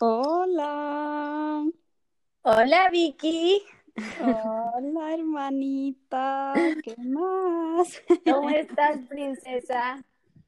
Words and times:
Hola. 0.00 1.64
Hola 2.42 2.90
Vicky. 2.90 3.62
Hola 4.16 5.14
hermanita. 5.14 6.54
¿Qué 6.82 6.94
más? 6.98 8.02
¿Cómo 8.24 8.50
estás, 8.50 9.00
princesa? 9.08 10.04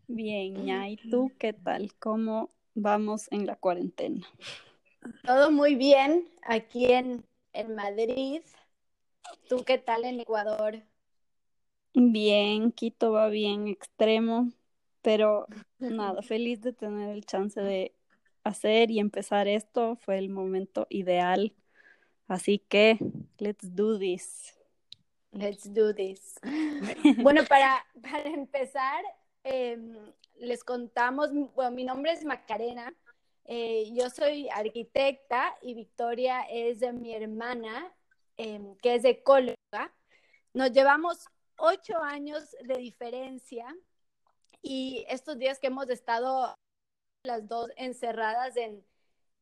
Bien, 0.09 0.67
ya. 0.67 0.89
¿Y 0.89 0.97
tú 1.11 1.33
qué 1.39 1.53
tal? 1.53 1.95
¿Cómo 1.99 2.51
vamos 2.75 3.29
en 3.33 3.47
la 3.47 3.57
cuarentena? 3.57 4.27
Todo 5.25 5.51
muy 5.51 5.77
bien 5.77 6.29
aquí 6.43 6.93
en, 6.93 7.25
en 7.53 7.75
Madrid. 7.75 8.43
¿Tú 9.49 9.65
qué 9.65 9.79
tal 9.79 10.05
en 10.05 10.21
Ecuador? 10.21 10.83
Bien, 11.95 12.73
Quito 12.73 13.13
va 13.13 13.29
bien 13.29 13.67
extremo, 13.69 14.51
pero 15.03 15.47
nada, 15.79 16.23
feliz 16.23 16.61
de 16.61 16.73
tener 16.73 17.11
el 17.11 17.25
chance 17.25 17.61
de 17.61 17.95
hacer 18.45 18.91
y 18.91 18.99
empezar 18.99 19.49
esto. 19.49 19.97
Fue 19.97 20.19
el 20.19 20.29
momento 20.29 20.87
ideal. 20.91 21.55
Así 22.29 22.59
que, 22.59 22.99
let's 23.39 23.75
do 23.75 23.99
this. 23.99 24.57
Let's 25.33 25.73
do 25.73 25.95
this. 25.95 26.39
Bueno, 27.23 27.45
para, 27.49 27.85
para 28.03 28.29
empezar, 28.29 29.03
eh, 29.45 29.79
les 30.39 30.65
contamos, 30.65 31.31
bueno, 31.55 31.71
mi 31.71 31.85
nombre 31.85 32.13
es 32.13 32.25
Macarena, 32.25 32.95
eh, 33.45 33.91
yo 33.93 34.09
soy 34.11 34.49
arquitecta 34.49 35.57
y 35.61 35.75
Victoria 35.75 36.43
es 36.43 36.81
de 36.81 36.93
mi 36.93 37.13
hermana, 37.15 37.93
eh, 38.37 38.61
que 38.81 38.95
es 38.95 39.05
ecóloga. 39.05 39.93
Nos 40.55 40.73
llevamos 40.73 41.27
ocho 41.57 41.99
años 41.99 42.57
de 42.63 42.79
diferencia 42.79 43.67
y 44.63 45.05
estos 45.09 45.39
días 45.39 45.59
que 45.59 45.67
hemos 45.67 45.89
estado 45.91 46.57
las 47.23 47.47
dos 47.49 47.71
encerradas 47.77 48.57
en, 48.57 48.85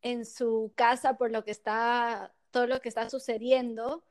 en 0.02 0.24
su 0.24 0.72
casa 0.74 1.16
por 1.16 1.30
lo 1.30 1.44
que 1.44 1.50
está, 1.50 2.34
todo 2.50 2.66
lo 2.66 2.80
que 2.80 2.88
está 2.88 3.08
sucediendo, 3.08 4.04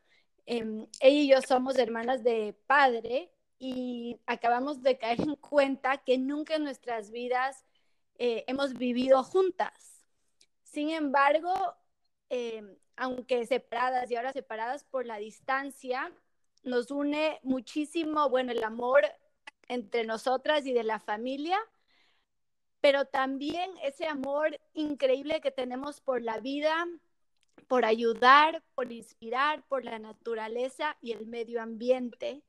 eh, 0.45 0.87
ella 1.01 1.19
y 1.19 1.27
yo 1.27 1.41
somos 1.41 1.77
hermanas 1.77 2.23
de 2.23 2.55
padre 2.67 3.31
y 3.59 4.19
acabamos 4.25 4.81
de 4.81 4.97
caer 4.97 5.21
en 5.21 5.35
cuenta 5.35 5.97
que 5.97 6.17
nunca 6.17 6.55
en 6.55 6.63
nuestras 6.63 7.11
vidas 7.11 7.65
eh, 8.15 8.45
hemos 8.47 8.73
vivido 8.73 9.23
juntas. 9.23 10.05
Sin 10.63 10.89
embargo, 10.89 11.53
eh, 12.29 12.77
aunque 12.95 13.45
separadas 13.45 14.09
y 14.09 14.15
ahora 14.15 14.31
separadas 14.31 14.83
por 14.85 15.05
la 15.05 15.17
distancia, 15.17 16.11
nos 16.63 16.91
une 16.91 17.39
muchísimo, 17.43 18.29
bueno, 18.29 18.51
el 18.51 18.63
amor 18.63 19.01
entre 19.67 20.05
nosotras 20.05 20.65
y 20.65 20.73
de 20.73 20.83
la 20.83 20.99
familia, 20.99 21.59
pero 22.81 23.05
también 23.05 23.69
ese 23.83 24.05
amor 24.05 24.59
increíble 24.73 25.41
que 25.41 25.51
tenemos 25.51 25.99
por 26.01 26.21
la 26.21 26.39
vida, 26.39 26.87
por 27.67 27.85
ayudar, 27.85 28.63
por 28.75 28.91
inspirar, 28.91 29.63
por 29.67 29.83
la 29.83 29.99
naturaleza 29.99 30.97
y 31.01 31.11
el 31.11 31.27
medio 31.27 31.61
ambiente. 31.61 32.43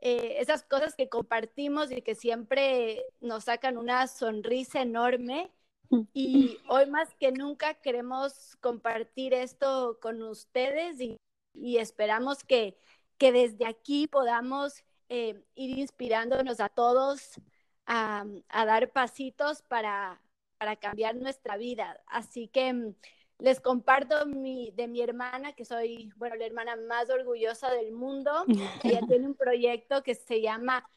Eh, 0.00 0.36
esas 0.38 0.62
cosas 0.62 0.94
que 0.94 1.08
compartimos 1.08 1.90
y 1.90 2.02
que 2.02 2.14
siempre 2.14 3.04
nos 3.20 3.44
sacan 3.44 3.78
una 3.78 4.06
sonrisa 4.06 4.82
enorme. 4.82 5.50
Y 6.12 6.58
hoy 6.68 6.84
más 6.84 7.14
que 7.14 7.32
nunca 7.32 7.72
queremos 7.72 8.56
compartir 8.60 9.32
esto 9.32 9.98
con 10.02 10.22
ustedes 10.22 11.00
y, 11.00 11.16
y 11.54 11.78
esperamos 11.78 12.44
que, 12.44 12.76
que, 13.16 13.32
desde 13.32 13.64
aquí 13.64 14.06
podamos 14.06 14.84
eh, 15.08 15.42
ir 15.54 15.78
inspirándonos 15.78 16.60
a 16.60 16.68
todos 16.68 17.40
a, 17.88 18.26
a 18.50 18.66
dar 18.66 18.92
pasitos 18.92 19.62
para, 19.62 20.20
para, 20.58 20.76
cambiar 20.76 21.16
nuestra 21.16 21.56
vida. 21.56 21.98
Así 22.06 22.46
que 22.48 22.72
mm, 22.72 22.94
les 23.38 23.60
comparto 23.60 24.26
mi, 24.26 24.70
de 24.72 24.86
mi 24.86 25.00
hermana, 25.00 25.54
que 25.54 25.64
soy, 25.64 26.12
bueno, 26.16 26.36
la 26.36 26.44
hermana 26.44 26.76
más 26.76 27.08
orgullosa 27.08 27.70
del 27.72 27.92
mundo. 27.92 28.30
Ella 28.84 29.00
tiene 29.08 29.26
un 29.26 29.34
proyecto 29.34 30.02
que 30.02 30.14
se 30.14 30.42
llama 30.42 30.88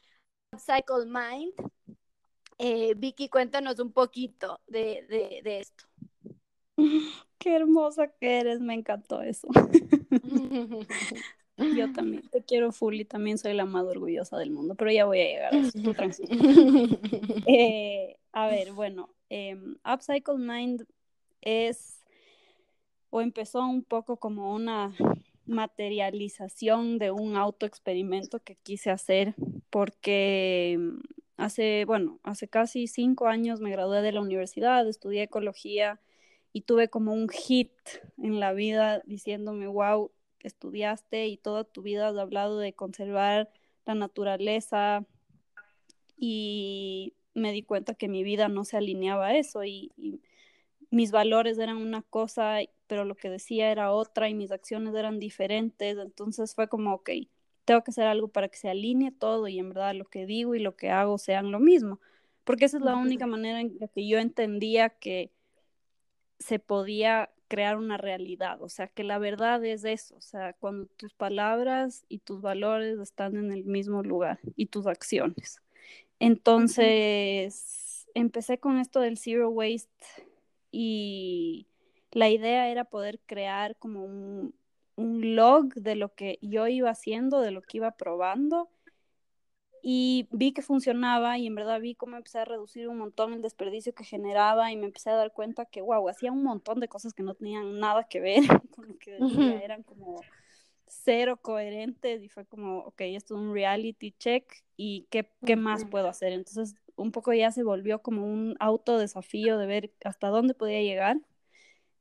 Upcycle 0.52 1.06
Mind. 1.06 1.54
Eh, 2.58 2.94
Vicky, 2.94 3.28
cuéntanos 3.28 3.80
un 3.80 3.92
poquito 3.92 4.60
de, 4.66 5.06
de, 5.08 5.40
de, 5.42 5.60
esto. 5.60 5.84
Qué 7.38 7.56
hermosa 7.56 8.08
que 8.08 8.40
eres, 8.40 8.60
me 8.60 8.74
encantó 8.74 9.22
eso. 9.22 9.48
Yo 11.76 11.92
también 11.92 12.22
te 12.30 12.42
quiero 12.42 12.72
full 12.72 12.94
y 12.94 13.04
también 13.04 13.38
soy 13.38 13.54
la 13.54 13.64
más 13.64 13.84
orgullosa 13.84 14.38
del 14.38 14.50
mundo, 14.50 14.74
pero 14.74 14.90
ya 14.90 15.04
voy 15.04 15.20
a 15.20 15.24
llegar 15.24 15.54
a 15.54 15.58
eso, 15.58 15.78
tú 15.82 15.94
eh, 17.46 18.16
a 18.32 18.46
ver, 18.46 18.72
bueno, 18.72 19.10
eh, 19.30 19.56
Upcycle 19.84 20.38
Mind 20.38 20.86
es 21.40 22.02
o 23.10 23.20
empezó 23.20 23.60
un 23.60 23.84
poco 23.84 24.16
como 24.16 24.54
una 24.54 24.94
materialización 25.44 26.98
de 26.98 27.10
un 27.10 27.36
autoexperimento 27.36 28.40
que 28.40 28.56
quise 28.56 28.90
hacer 28.90 29.34
porque 29.68 30.78
hace, 31.36 31.84
bueno, 31.84 32.20
hace 32.22 32.48
casi 32.48 32.86
cinco 32.86 33.26
años 33.26 33.60
me 33.60 33.70
gradué 33.70 34.00
de 34.00 34.12
la 34.12 34.20
universidad, 34.20 34.88
estudié 34.88 35.24
ecología 35.24 36.00
y 36.52 36.62
tuve 36.62 36.88
como 36.88 37.12
un 37.12 37.28
hit 37.28 37.72
en 38.18 38.40
la 38.40 38.52
vida 38.52 39.02
diciéndome, 39.04 39.66
wow, 39.66 40.10
estudiaste 40.48 41.26
y 41.26 41.36
toda 41.36 41.64
tu 41.64 41.82
vida 41.82 42.08
has 42.08 42.16
hablado 42.16 42.58
de 42.58 42.72
conservar 42.72 43.50
la 43.86 43.94
naturaleza 43.94 45.04
y 46.16 47.14
me 47.34 47.52
di 47.52 47.62
cuenta 47.62 47.94
que 47.94 48.08
mi 48.08 48.22
vida 48.22 48.48
no 48.48 48.64
se 48.64 48.76
alineaba 48.76 49.28
a 49.28 49.36
eso 49.36 49.64
y, 49.64 49.90
y 49.96 50.20
mis 50.90 51.10
valores 51.10 51.58
eran 51.58 51.78
una 51.78 52.02
cosa, 52.02 52.58
pero 52.86 53.04
lo 53.04 53.14
que 53.14 53.30
decía 53.30 53.72
era 53.72 53.92
otra 53.92 54.28
y 54.28 54.34
mis 54.34 54.52
acciones 54.52 54.94
eran 54.94 55.18
diferentes. 55.18 55.96
Entonces 55.96 56.54
fue 56.54 56.68
como, 56.68 56.94
ok, 56.94 57.10
tengo 57.64 57.82
que 57.82 57.90
hacer 57.90 58.06
algo 58.06 58.28
para 58.28 58.48
que 58.48 58.58
se 58.58 58.68
alinee 58.68 59.10
todo 59.10 59.48
y 59.48 59.58
en 59.58 59.70
verdad 59.70 59.94
lo 59.94 60.04
que 60.04 60.26
digo 60.26 60.54
y 60.54 60.58
lo 60.58 60.76
que 60.76 60.90
hago 60.90 61.18
sean 61.18 61.50
lo 61.50 61.60
mismo. 61.60 62.00
Porque 62.44 62.66
esa 62.66 62.76
es 62.76 62.82
la 62.82 62.96
única 62.96 63.26
manera 63.26 63.60
en 63.60 63.76
la 63.80 63.88
que 63.88 64.06
yo 64.06 64.18
entendía 64.18 64.90
que 64.90 65.30
se 66.38 66.58
podía 66.58 67.30
crear 67.52 67.76
una 67.76 67.98
realidad, 67.98 68.62
o 68.62 68.70
sea, 68.70 68.86
que 68.86 69.04
la 69.04 69.18
verdad 69.18 69.62
es 69.62 69.84
eso, 69.84 70.16
o 70.16 70.22
sea, 70.22 70.54
cuando 70.54 70.86
tus 70.96 71.12
palabras 71.12 72.06
y 72.08 72.16
tus 72.16 72.40
valores 72.40 72.98
están 72.98 73.36
en 73.36 73.52
el 73.52 73.66
mismo 73.66 74.02
lugar 74.02 74.40
y 74.56 74.66
tus 74.68 74.86
acciones. 74.86 75.60
Entonces, 76.18 78.08
empecé 78.14 78.56
con 78.56 78.78
esto 78.78 79.00
del 79.00 79.18
zero 79.18 79.50
waste 79.50 80.06
y 80.70 81.66
la 82.10 82.30
idea 82.30 82.70
era 82.70 82.86
poder 82.86 83.20
crear 83.26 83.76
como 83.76 84.02
un, 84.02 84.54
un, 84.96 85.36
log 85.36 85.74
de 85.74 85.94
lo 85.94 86.14
que 86.14 86.38
yo 86.40 86.68
iba 86.68 86.88
haciendo, 86.88 87.42
de 87.42 87.50
lo 87.50 87.60
que 87.60 87.76
iba 87.76 87.90
probando. 87.90 88.70
Y 89.84 90.28
vi 90.30 90.52
que 90.52 90.62
funcionaba 90.62 91.38
y 91.38 91.48
en 91.48 91.56
verdad 91.56 91.80
vi 91.80 91.96
cómo 91.96 92.16
empecé 92.16 92.38
a 92.38 92.44
reducir 92.44 92.88
un 92.88 92.98
montón 92.98 93.32
el 93.32 93.42
desperdicio 93.42 93.92
que 93.94 94.04
generaba 94.04 94.70
y 94.70 94.76
me 94.76 94.86
empecé 94.86 95.10
a 95.10 95.16
dar 95.16 95.32
cuenta 95.32 95.64
que, 95.64 95.82
wow, 95.82 96.08
hacía 96.08 96.30
un 96.30 96.44
montón 96.44 96.78
de 96.78 96.88
cosas 96.88 97.12
que 97.12 97.24
no 97.24 97.34
tenían 97.34 97.80
nada 97.80 98.04
que 98.04 98.20
ver 98.20 98.42
con 98.76 98.88
lo 98.88 98.96
que 98.98 99.12
decía, 99.12 99.60
eran 99.60 99.82
como 99.82 100.20
cero 100.86 101.38
coherentes 101.42 102.22
y 102.22 102.28
fue 102.28 102.44
como, 102.46 102.78
ok, 102.80 103.00
esto 103.00 103.34
es 103.34 103.40
un 103.40 103.52
reality 103.52 104.12
check 104.12 104.44
y 104.76 105.06
qué, 105.10 105.28
qué 105.44 105.56
más 105.56 105.84
puedo 105.84 106.08
hacer. 106.08 106.32
Entonces 106.32 106.76
un 106.96 107.10
poco 107.10 107.32
ya 107.32 107.50
se 107.50 107.64
volvió 107.64 108.00
como 108.00 108.24
un 108.26 108.56
autodesafío 108.60 109.58
de 109.58 109.66
ver 109.66 109.92
hasta 110.04 110.28
dónde 110.28 110.54
podía 110.54 110.80
llegar. 110.80 111.18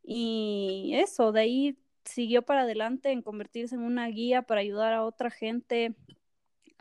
Y 0.04 0.92
eso, 0.96 1.32
de 1.32 1.42
ahí 1.42 1.78
siguió 2.06 2.42
para 2.44 2.62
adelante 2.62 3.12
en 3.12 3.22
convertirse 3.22 3.76
en 3.76 3.82
una 3.82 4.08
guía 4.08 4.42
para 4.44 4.62
ayudar 4.62 4.94
a 4.94 5.06
otra 5.06 5.30
gente 5.30 5.96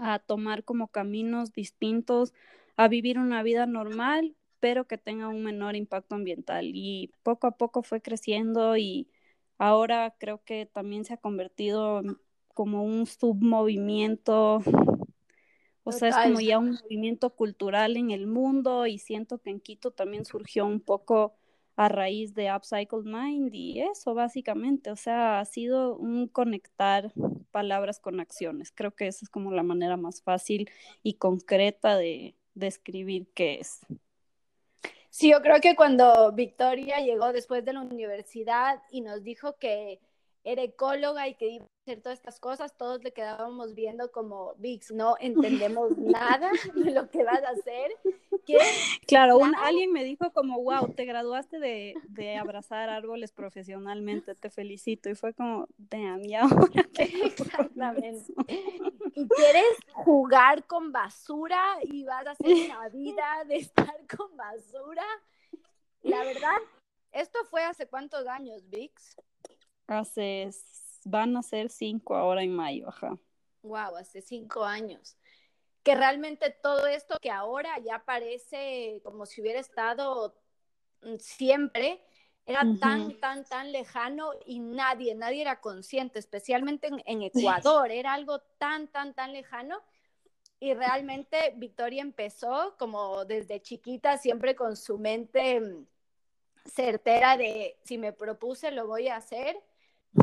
a 0.00 0.18
tomar 0.18 0.64
como 0.64 0.88
caminos 0.88 1.52
distintos, 1.52 2.32
a 2.76 2.88
vivir 2.88 3.18
una 3.18 3.42
vida 3.42 3.66
normal, 3.66 4.34
pero 4.58 4.86
que 4.86 4.98
tenga 4.98 5.28
un 5.28 5.42
menor 5.44 5.76
impacto 5.76 6.14
ambiental. 6.14 6.70
Y 6.74 7.12
poco 7.22 7.46
a 7.46 7.52
poco 7.52 7.82
fue 7.82 8.00
creciendo 8.00 8.76
y 8.76 9.08
ahora 9.58 10.14
creo 10.18 10.42
que 10.44 10.66
también 10.66 11.04
se 11.04 11.14
ha 11.14 11.18
convertido 11.18 12.02
como 12.54 12.84
un 12.84 13.06
submovimiento 13.06 14.62
o 15.82 15.92
sea, 15.92 16.08
es 16.10 16.16
como 16.16 16.40
ya 16.40 16.58
un 16.58 16.72
movimiento 16.72 17.30
cultural 17.30 17.96
en 17.96 18.10
el 18.10 18.26
mundo 18.26 18.86
y 18.86 18.98
siento 18.98 19.38
que 19.38 19.50
en 19.50 19.60
Quito 19.60 19.90
también 19.90 20.24
surgió 20.24 20.66
un 20.66 20.80
poco 20.80 21.34
a 21.76 21.88
raíz 21.88 22.34
de 22.34 22.52
Upcycled 22.54 23.04
Mind 23.04 23.54
y 23.54 23.80
eso 23.80 24.14
básicamente, 24.14 24.90
o 24.90 24.96
sea, 24.96 25.40
ha 25.40 25.44
sido 25.44 25.96
un 25.96 26.28
conectar 26.28 27.12
palabras 27.50 28.00
con 28.00 28.20
acciones. 28.20 28.72
Creo 28.72 28.94
que 28.94 29.06
esa 29.06 29.24
es 29.24 29.28
como 29.28 29.50
la 29.52 29.62
manera 29.62 29.96
más 29.96 30.22
fácil 30.22 30.70
y 31.02 31.14
concreta 31.14 31.96
de 31.96 32.34
describir 32.54 33.28
qué 33.34 33.60
es. 33.60 33.80
Sí, 35.10 35.30
yo 35.30 35.42
creo 35.42 35.60
que 35.60 35.74
cuando 35.74 36.32
Victoria 36.32 37.00
llegó 37.00 37.32
después 37.32 37.64
de 37.64 37.72
la 37.72 37.80
universidad 37.80 38.80
y 38.90 39.00
nos 39.00 39.24
dijo 39.24 39.56
que 39.58 40.00
era 40.44 40.62
ecóloga 40.62 41.28
y 41.28 41.34
que 41.34 41.48
iba 41.48 41.64
a 41.64 41.68
hacer 41.84 42.02
todas 42.02 42.18
estas 42.18 42.40
cosas, 42.40 42.76
todos 42.76 43.02
le 43.04 43.12
quedábamos 43.12 43.74
viendo 43.74 44.10
como, 44.10 44.54
Vix, 44.56 44.90
no 44.90 45.16
entendemos 45.20 45.90
nada 45.98 46.50
de 46.74 46.90
lo 46.92 47.10
que 47.10 47.24
vas 47.24 47.42
a 47.42 47.50
hacer. 47.50 47.92
Claro, 49.06 49.38
un, 49.38 49.54
alguien 49.54 49.92
me 49.92 50.02
dijo 50.02 50.32
como, 50.32 50.62
wow, 50.62 50.92
te 50.94 51.04
graduaste 51.04 51.58
de, 51.58 51.94
de, 52.08 52.36
abrazar 52.36 52.88
árboles 52.88 53.32
profesionalmente, 53.32 54.34
te 54.34 54.50
felicito. 54.50 55.10
Y 55.10 55.14
fue 55.14 55.34
como, 55.34 55.66
damn, 55.76 56.22
ya 56.22 56.48
Exactamente. 56.98 58.32
Y 59.14 59.28
quieres 59.28 59.76
jugar 59.92 60.66
con 60.66 60.90
basura 60.90 61.60
y 61.82 62.04
vas 62.04 62.26
a 62.26 62.30
hacer 62.30 62.70
una 62.70 62.88
vida 62.88 63.44
de 63.46 63.56
estar 63.56 63.94
con 64.16 64.36
basura. 64.36 65.04
La 66.02 66.24
verdad, 66.24 66.56
esto 67.12 67.38
fue 67.50 67.62
hace 67.62 67.86
cuántos 67.86 68.26
años, 68.26 68.68
Vix? 68.70 69.16
Hace, 69.90 70.50
van 71.04 71.36
a 71.36 71.42
ser 71.42 71.68
cinco 71.68 72.14
ahora 72.14 72.44
en 72.44 72.54
mayo, 72.54 72.88
ajá. 72.88 73.18
Wow, 73.62 73.96
hace 73.96 74.22
cinco 74.22 74.64
años. 74.64 75.16
Que 75.82 75.96
realmente 75.96 76.50
todo 76.62 76.86
esto 76.86 77.16
que 77.20 77.32
ahora 77.32 77.76
ya 77.80 78.04
parece 78.04 79.00
como 79.02 79.26
si 79.26 79.40
hubiera 79.40 79.58
estado 79.58 80.36
mm, 81.02 81.16
siempre, 81.18 82.04
era 82.46 82.64
tan, 82.80 83.18
tan, 83.18 83.44
tan 83.44 83.72
lejano 83.72 84.30
y 84.46 84.60
nadie, 84.60 85.16
nadie 85.16 85.42
era 85.42 85.60
consciente, 85.60 86.20
especialmente 86.20 86.88
en, 87.04 87.22
Ecuador, 87.22 87.90
era 87.90 88.12
algo 88.12 88.38
tan, 88.58 88.86
tan, 88.86 89.12
tan 89.14 89.32
lejano. 89.32 89.82
Y 90.60 90.72
realmente 90.74 91.52
Victoria 91.56 92.02
empezó 92.02 92.76
como 92.78 93.24
desde 93.24 93.60
chiquita, 93.60 94.18
siempre 94.18 94.54
con 94.54 94.76
su 94.76 94.98
mente 94.98 95.58
mm, 95.58 95.84
certera 96.64 97.36
de 97.36 97.76
si 97.82 97.98
me 97.98 98.12
propuse, 98.12 98.70
lo 98.70 98.86
voy 98.86 99.08
a 99.08 99.16
hacer 99.16 99.60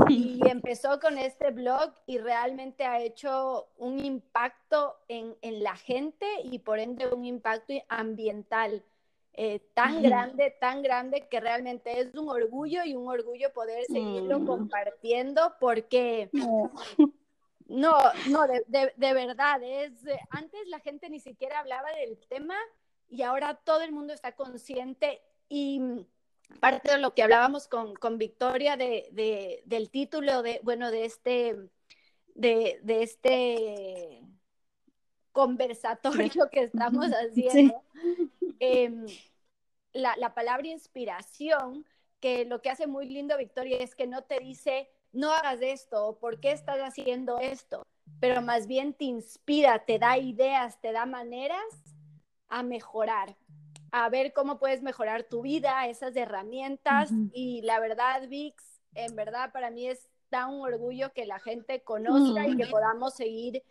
y 0.10 0.40
empezó 0.48 1.00
con 1.00 1.18
este 1.18 1.52
blog 1.52 1.94
y 2.06 2.18
realmente 2.18 2.86
ha 2.86 3.02
hecho 3.02 3.70
un 3.78 4.04
impacto 4.04 4.98
en, 5.08 5.36
en 5.42 5.64
la 5.64 5.76
gente 5.76 6.26
y 6.44 6.60
por 6.60 6.80
ende 6.80 7.08
un 7.08 7.26
impacto 7.26 7.74
ambiental 7.88 8.84
eh, 9.34 9.60
tan 9.74 10.02
grande, 10.02 10.56
tan 10.60 10.82
grande 10.82 11.28
que 11.30 11.40
realmente 11.40 12.00
es 12.00 12.16
un 12.16 12.28
orgullo 12.28 12.84
y 12.84 12.96
un 12.96 13.08
orgullo 13.08 13.54
poder 13.54 13.86
seguirlo 13.86 14.40
mm. 14.40 14.48
compartiendo 14.48 15.54
porque 15.60 16.30
no, 17.68 17.98
no, 18.30 18.48
de, 18.48 18.64
de, 18.68 18.94
de 18.96 19.14
verdad, 19.14 19.62
es, 19.64 19.92
antes 20.32 20.68
la 20.68 20.80
gente 20.80 21.10
ni 21.10 21.20
siquiera 21.20 21.60
hablaba 21.60 21.90
del 21.92 22.18
tema 22.28 22.56
y 23.10 23.22
ahora 23.22 23.54
todo 23.54 23.82
el 23.82 23.92
mundo 23.92 24.12
está 24.12 24.34
consciente 24.34 25.22
y 25.50 25.82
parte 26.60 26.92
de 26.92 26.98
lo 26.98 27.14
que 27.14 27.24
hablábamos 27.24 27.68
con, 27.68 27.96
con 27.96 28.18
Victoria 28.18 28.78
de, 28.78 29.62
del 29.66 29.90
título 29.90 30.42
de, 30.42 30.60
bueno, 30.64 30.92
de 30.92 31.06
este, 31.06 31.56
de, 32.36 32.80
de 32.84 33.04
este 33.04 34.22
conversatorio 35.32 36.50
que 36.52 36.64
estamos 36.64 37.06
haciendo, 37.12 37.84
em, 38.60 39.06
la, 39.94 40.16
la, 40.18 40.34
palabra 40.34 40.68
inspiración, 40.68 41.86
que 42.20 42.46
lo 42.46 42.62
que 42.62 42.70
hace 42.70 42.88
muy 42.88 43.08
lindo 43.08 43.38
Victoria 43.38 43.78
es 43.78 43.96
que 43.96 44.08
no 44.08 44.24
te 44.24 44.40
dice, 44.40 44.90
no 45.12 45.32
hagas 45.32 45.62
esto, 45.62 46.18
¿por 46.20 46.40
qué 46.40 46.52
estás 46.52 46.80
haciendo 46.80 47.38
esto? 47.40 47.84
Pero 48.20 48.42
más 48.42 48.66
bien 48.66 48.94
te 48.94 49.06
inspira, 49.06 49.86
te 49.86 50.00
da 50.00 50.18
ideas, 50.18 50.82
te 50.82 50.92
da 50.92 51.06
maneras 51.06 51.62
a 52.48 52.64
mejorar 52.64 53.36
a 53.92 54.10
ver 54.10 54.34
cómo 54.34 54.60
puedes 54.60 54.82
mejorar 54.82 55.24
tu 55.24 55.42
vida, 55.42 55.88
esas 55.88 56.16
herramientas. 56.16 57.12
Y 57.34 57.62
la 57.62 57.80
verdad, 57.80 58.28
Vix, 58.28 58.82
en 58.94 59.16
verdad 59.16 59.52
para 59.52 59.70
mí 59.70 59.88
es 59.88 60.08
tan 60.30 60.54
un 60.54 60.62
orgullo 60.62 61.14
que 61.14 61.26
la 61.26 61.40
gente 61.40 61.84
conozca 61.84 62.48
y 62.48 62.58
que 62.58 62.68
podamos 62.68 63.16
seguir 63.16 63.64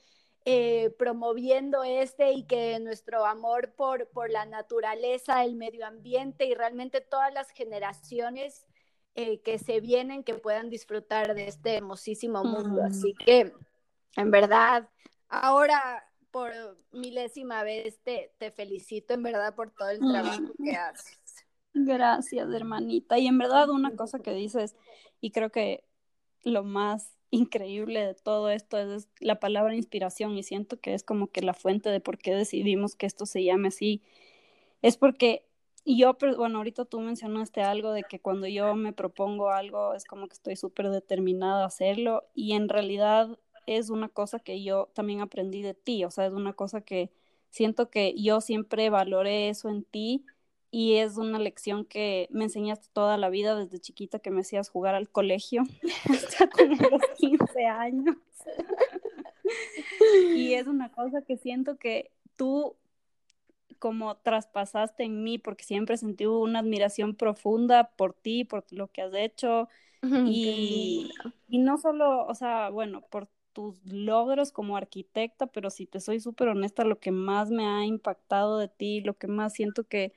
eh, 0.45 0.91
promoviendo 0.99 1.83
este 1.83 2.33
y 2.33 2.45
que 2.45 2.79
nuestro 2.79 3.27
amor 3.27 3.75
por, 3.75 4.09
por 4.11 4.31
la 4.31 4.47
naturaleza, 4.47 5.45
el 5.45 5.57
medio 5.57 5.85
ambiente 5.85 6.47
y 6.47 6.55
realmente 6.55 7.01
todas 7.01 7.35
las 7.35 7.51
generaciones 7.51 8.65
eh, 9.17 9.41
que 9.41 9.59
se 9.59 9.81
vienen 9.81 10.23
que 10.23 10.35
puedan 10.35 10.71
disfrutar 10.71 11.35
de 11.35 11.49
este 11.49 11.77
hermosísimo 11.77 12.45
mundo. 12.45 12.83
Así 12.85 13.13
que, 13.15 13.53
en 14.17 14.31
verdad, 14.31 14.89
ahora 15.29 16.06
por 16.37 16.53
milésima 16.93 17.63
vez 17.63 17.99
te, 18.03 18.31
te 18.37 18.51
felicito 18.51 19.15
en 19.15 19.23
verdad 19.23 19.55
por 19.55 19.71
todo 19.71 19.89
el 19.89 20.01
trabajo 20.01 20.53
que 20.63 20.73
haces. 20.73 21.47
Gracias, 21.73 22.53
hermanita. 22.53 23.19
Y 23.19 23.27
en 23.27 23.39
verdad 23.39 23.71
una 23.71 23.97
cosa 23.97 24.19
que 24.19 24.35
dices, 24.35 24.77
y 25.23 25.31
creo 25.31 25.51
que 25.51 25.85
lo 26.43 26.63
más 26.63 27.11
increíble 27.31 28.05
de 28.05 28.13
todo 28.13 28.51
esto 28.51 28.77
es, 28.77 29.09
la 29.19 29.41
palabra 29.41 29.77
inspiración 29.77 30.37
y 30.37 30.43
siento 30.43 30.79
que 30.79 30.93
es 30.93 31.05
como 31.05 31.29
que 31.29 31.41
la 31.41 31.55
fuente 31.55 31.89
de 31.89 32.01
por 32.01 32.19
qué 32.19 32.35
decidimos 32.35 32.97
que 32.97 33.07
esto 33.07 33.25
se 33.25 33.43
llame 33.43 33.69
así. 33.69 34.03
Es 34.83 34.99
porque 34.99 35.47
yo, 35.87 36.19
bueno, 36.37 36.59
ahorita 36.59 36.85
tú 36.85 37.01
mencionaste 37.01 37.63
algo 37.63 37.93
de 37.93 38.03
que 38.03 38.21
cuando 38.21 38.47
yo 38.47 38.75
me 38.75 38.93
propongo 38.93 39.53
algo 39.53 39.95
es 39.95 40.05
como 40.05 40.29
que 40.29 40.35
estoy 40.35 40.57
súper 40.57 40.91
determinada 40.91 41.63
a 41.63 41.69
hacerlo 41.69 42.25
y 42.35 42.53
en 42.53 42.69
realidad 42.69 43.39
es 43.67 43.91
una 43.91 44.09
cosa 44.09 44.39
que 44.39 44.63
yo 44.63 44.91
también 44.95 45.21
aprendí 45.21 45.63
de 45.63 45.75
ti, 45.75 46.05
o 46.05 46.11
sea, 46.11 46.27
es 46.27 46.33
una 46.33 46.53
cosa 46.53 46.81
que 46.81 47.11
siento 47.51 47.91
que 47.91 48.15
yo 48.17 48.41
siempre 48.41 48.91
valoré 48.91 49.49
eso 49.49 49.69
en 49.69 49.85
ti 49.85 50.25
y 50.71 50.97
es 50.97 51.17
una 51.17 51.39
lección 51.39 51.85
que 51.85 52.29
me 52.31 52.45
enseñaste 52.45 52.89
toda 52.93 53.17
la 53.17 53.31
vida 53.31 53.55
desde 53.55 53.81
chiquita 53.81 54.19
que 54.19 54.31
me 54.31 54.43
hacías 54.43 54.69
jugar 54.69 54.95
al 54.95 55.09
colegio 55.09 55.63
hasta 56.11 56.49
como 56.49 56.75
los 56.75 57.03
15 57.19 57.67
años. 57.67 58.17
y 60.35 60.55
es 60.55 60.67
una 60.67 60.91
cosa 60.91 61.23
que 61.23 61.37
siento 61.37 61.77
que 61.77 62.11
tú 62.37 62.77
como 63.79 64.17
traspasaste 64.17 65.05
en 65.05 65.23
mí 65.23 65.39
porque 65.39 65.65
siempre 65.65 65.97
sentí 65.97 66.27
una 66.27 66.61
admiración 66.61 67.15
profunda 67.15 67.91
por 67.97 68.15
ti, 68.15 68.45
por 68.45 68.65
lo 68.71 68.89
que 68.89 69.03
has 69.03 69.15
hecho 69.15 69.69
y, 70.25 71.11
y 71.49 71.59
no 71.59 71.79
solo, 71.79 72.27
o 72.27 72.35
sea, 72.35 72.71
bueno, 72.71 73.03
por 73.11 73.29
tus 73.57 73.83
logros 73.87 74.53
como 74.53 74.77
arquitecta, 74.77 75.47
pero 75.47 75.71
si 75.71 75.87
te 75.87 75.99
soy 75.99 76.21
súper 76.21 76.49
honesta, 76.49 76.85
lo 76.85 76.99
que 76.99 77.11
más 77.11 77.49
me 77.49 77.67
ha 77.67 77.87
impactado 77.87 78.59
de 78.59 78.69
ti, 78.69 79.01
lo 79.01 79.15
que 79.15 79.29
más 79.29 79.55
siento 79.55 79.85
que 79.85 80.13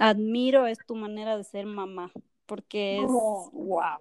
admiro 0.00 0.66
es 0.66 0.78
tu 0.84 0.96
manera 0.96 1.36
de 1.36 1.44
ser 1.44 1.64
mamá, 1.64 2.10
porque 2.44 2.96
es 2.96 3.06
wow. 3.52 4.00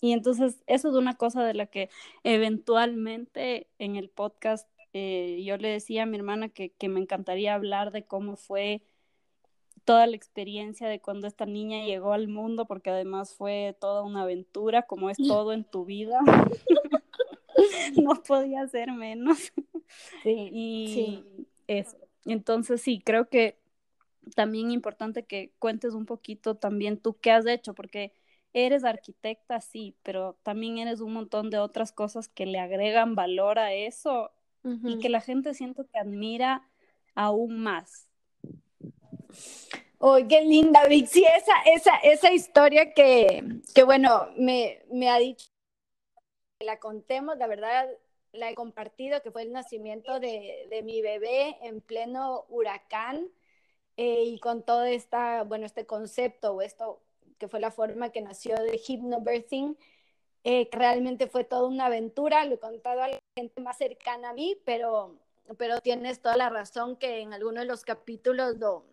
Y 0.00 0.12
entonces 0.12 0.62
eso 0.66 0.88
es 0.88 0.94
una 0.94 1.18
cosa 1.18 1.44
de 1.44 1.52
la 1.52 1.66
que 1.66 1.90
eventualmente 2.24 3.66
en 3.78 3.96
el 3.96 4.08
podcast 4.08 4.66
eh, 4.94 5.42
yo 5.44 5.58
le 5.58 5.68
decía 5.68 6.04
a 6.04 6.06
mi 6.06 6.16
hermana 6.16 6.48
que, 6.48 6.70
que 6.70 6.88
me 6.88 7.00
encantaría 7.00 7.54
hablar 7.54 7.92
de 7.92 8.06
cómo 8.06 8.36
fue 8.36 8.80
toda 9.84 10.06
la 10.06 10.16
experiencia 10.16 10.88
de 10.88 11.02
cuando 11.02 11.26
esta 11.26 11.44
niña 11.44 11.84
llegó 11.84 12.14
al 12.14 12.28
mundo, 12.28 12.64
porque 12.64 12.88
además 12.88 13.34
fue 13.34 13.76
toda 13.78 14.02
una 14.04 14.22
aventura, 14.22 14.84
como 14.84 15.10
es 15.10 15.18
todo 15.44 15.52
en 15.52 15.64
tu 15.64 15.84
vida. 15.84 16.18
no 17.96 18.22
podía 18.22 18.66
ser 18.68 18.92
menos. 18.92 19.52
Sí, 20.22 20.50
y 20.52 21.24
eso. 21.66 21.96
Entonces 22.24 22.80
sí, 22.80 23.00
creo 23.04 23.28
que 23.28 23.58
también 24.34 24.70
importante 24.70 25.24
que 25.24 25.52
cuentes 25.58 25.94
un 25.94 26.06
poquito 26.06 26.56
también 26.56 26.98
tú 26.98 27.16
qué 27.20 27.30
has 27.30 27.46
hecho, 27.46 27.74
porque 27.74 28.12
eres 28.52 28.84
arquitecta, 28.84 29.60
sí, 29.60 29.94
pero 30.02 30.36
también 30.42 30.78
eres 30.78 31.00
un 31.00 31.12
montón 31.12 31.50
de 31.50 31.58
otras 31.58 31.92
cosas 31.92 32.28
que 32.28 32.46
le 32.46 32.58
agregan 32.58 33.14
valor 33.14 33.58
a 33.58 33.72
eso 33.72 34.32
y 34.82 34.98
que 34.98 35.08
la 35.08 35.20
gente 35.20 35.54
siento 35.54 35.86
que 35.86 35.98
admira 35.98 36.68
aún 37.14 37.60
más. 37.60 38.08
Oh, 39.98 40.18
qué 40.28 40.42
linda, 40.42 40.84
Vic. 40.88 41.06
Sí, 41.06 41.24
esa, 41.24 41.54
esa, 41.72 41.96
esa 41.98 42.32
historia 42.32 42.92
que, 42.92 43.60
que 43.74 43.84
bueno, 43.84 44.28
me, 44.36 44.82
me 44.90 45.08
ha 45.08 45.18
dicho 45.18 45.46
la 46.66 46.78
contemos, 46.78 47.38
la 47.38 47.46
verdad 47.46 47.88
la 48.32 48.50
he 48.50 48.54
compartido, 48.54 49.22
que 49.22 49.30
fue 49.30 49.42
el 49.42 49.52
nacimiento 49.52 50.20
de, 50.20 50.66
de 50.68 50.82
mi 50.82 51.00
bebé 51.00 51.56
en 51.62 51.80
pleno 51.80 52.44
huracán 52.48 53.30
eh, 53.96 54.24
y 54.24 54.38
con 54.38 54.62
todo 54.62 54.84
esta, 54.84 55.42
bueno, 55.44 55.64
este 55.64 55.86
concepto 55.86 56.52
o 56.52 56.62
esto 56.62 57.00
que 57.38 57.48
fue 57.48 57.60
la 57.60 57.70
forma 57.70 58.10
que 58.10 58.20
nació 58.20 58.56
de 58.56 58.80
hypnobirthing, 58.86 59.76
eh, 60.44 60.68
que 60.68 60.78
realmente 60.78 61.26
fue 61.26 61.44
toda 61.44 61.66
una 61.66 61.86
aventura, 61.86 62.44
lo 62.44 62.54
he 62.54 62.58
contado 62.58 63.02
a 63.02 63.08
la 63.08 63.18
gente 63.36 63.60
más 63.60 63.78
cercana 63.78 64.30
a 64.30 64.32
mí, 64.32 64.56
pero, 64.64 65.18
pero 65.58 65.80
tienes 65.80 66.20
toda 66.20 66.36
la 66.36 66.50
razón 66.50 66.96
que 66.96 67.20
en 67.20 67.32
alguno 67.32 67.60
de 67.60 67.66
los 67.66 67.82
capítulos 67.82 68.56
lo, 68.58 68.84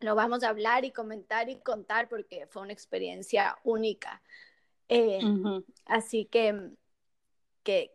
lo 0.00 0.14
vamos 0.14 0.44
a 0.44 0.50
hablar 0.50 0.84
y 0.84 0.92
comentar 0.92 1.48
y 1.48 1.56
contar 1.56 2.08
porque 2.08 2.46
fue 2.46 2.62
una 2.62 2.72
experiencia 2.72 3.58
única. 3.64 4.22
Eh, 4.88 5.20
así 5.86 6.26
que 6.26 6.70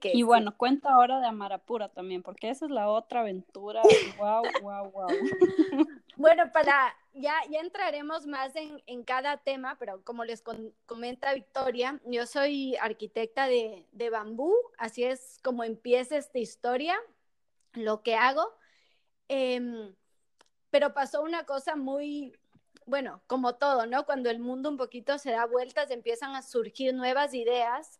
y 0.03 0.23
bueno, 0.23 0.55
cuenta 0.57 0.89
ahora 0.89 1.19
de 1.19 1.27
Amarapura 1.27 1.89
también, 1.89 2.23
porque 2.23 2.49
esa 2.49 2.65
es 2.65 2.71
la 2.71 2.89
otra 2.89 3.21
aventura. 3.21 3.81
wow, 4.17 4.43
wow, 4.61 4.91
wow. 4.91 5.07
Bueno, 6.15 6.51
para 6.51 6.93
ya, 7.13 7.35
ya 7.49 7.59
entraremos 7.59 8.27
más 8.27 8.55
en, 8.55 8.83
en 8.87 9.03
cada 9.03 9.37
tema, 9.37 9.77
pero 9.79 10.03
como 10.03 10.25
les 10.25 10.43
comenta 10.85 11.33
Victoria, 11.33 12.01
yo 12.05 12.25
soy 12.25 12.75
arquitecta 12.75 13.47
de, 13.47 13.87
de 13.93 14.09
bambú, 14.09 14.53
así 14.77 15.03
es 15.05 15.39
como 15.43 15.63
empieza 15.63 16.17
esta 16.17 16.39
historia, 16.39 16.99
lo 17.73 18.03
que 18.03 18.15
hago. 18.15 18.53
Em, 19.29 19.95
pero 20.69 20.93
pasó 20.93 21.21
una 21.21 21.45
cosa 21.45 21.75
muy, 21.75 22.33
bueno, 22.85 23.21
como 23.27 23.55
todo, 23.55 23.85
¿no? 23.85 24.05
Cuando 24.05 24.29
el 24.29 24.39
mundo 24.39 24.69
un 24.69 24.77
poquito 24.77 25.17
se 25.17 25.31
da 25.31 25.45
vueltas, 25.45 25.91
empiezan 25.91 26.35
a 26.35 26.41
surgir 26.41 26.93
nuevas 26.93 27.33
ideas. 27.33 27.99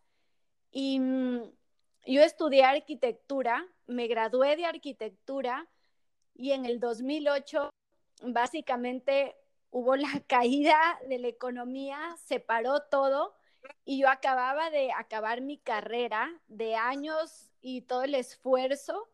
Y 0.71 0.99
mm, 0.99 1.51
yo 2.05 2.21
estudié 2.21 2.63
arquitectura, 2.63 3.67
me 3.87 4.07
gradué 4.07 4.55
de 4.55 4.65
arquitectura 4.65 5.67
y 6.35 6.51
en 6.51 6.65
el 6.65 6.79
2008 6.79 7.69
básicamente 8.23 9.35
hubo 9.71 9.95
la 9.95 10.09
caída 10.27 10.99
de 11.07 11.19
la 11.19 11.27
economía, 11.27 11.99
se 12.25 12.39
paró 12.39 12.81
todo 12.83 13.35
y 13.85 13.99
yo 13.99 14.09
acababa 14.09 14.69
de 14.69 14.91
acabar 14.91 15.41
mi 15.41 15.57
carrera 15.57 16.29
de 16.47 16.75
años 16.75 17.51
y 17.61 17.81
todo 17.81 18.03
el 18.03 18.15
esfuerzo. 18.15 19.09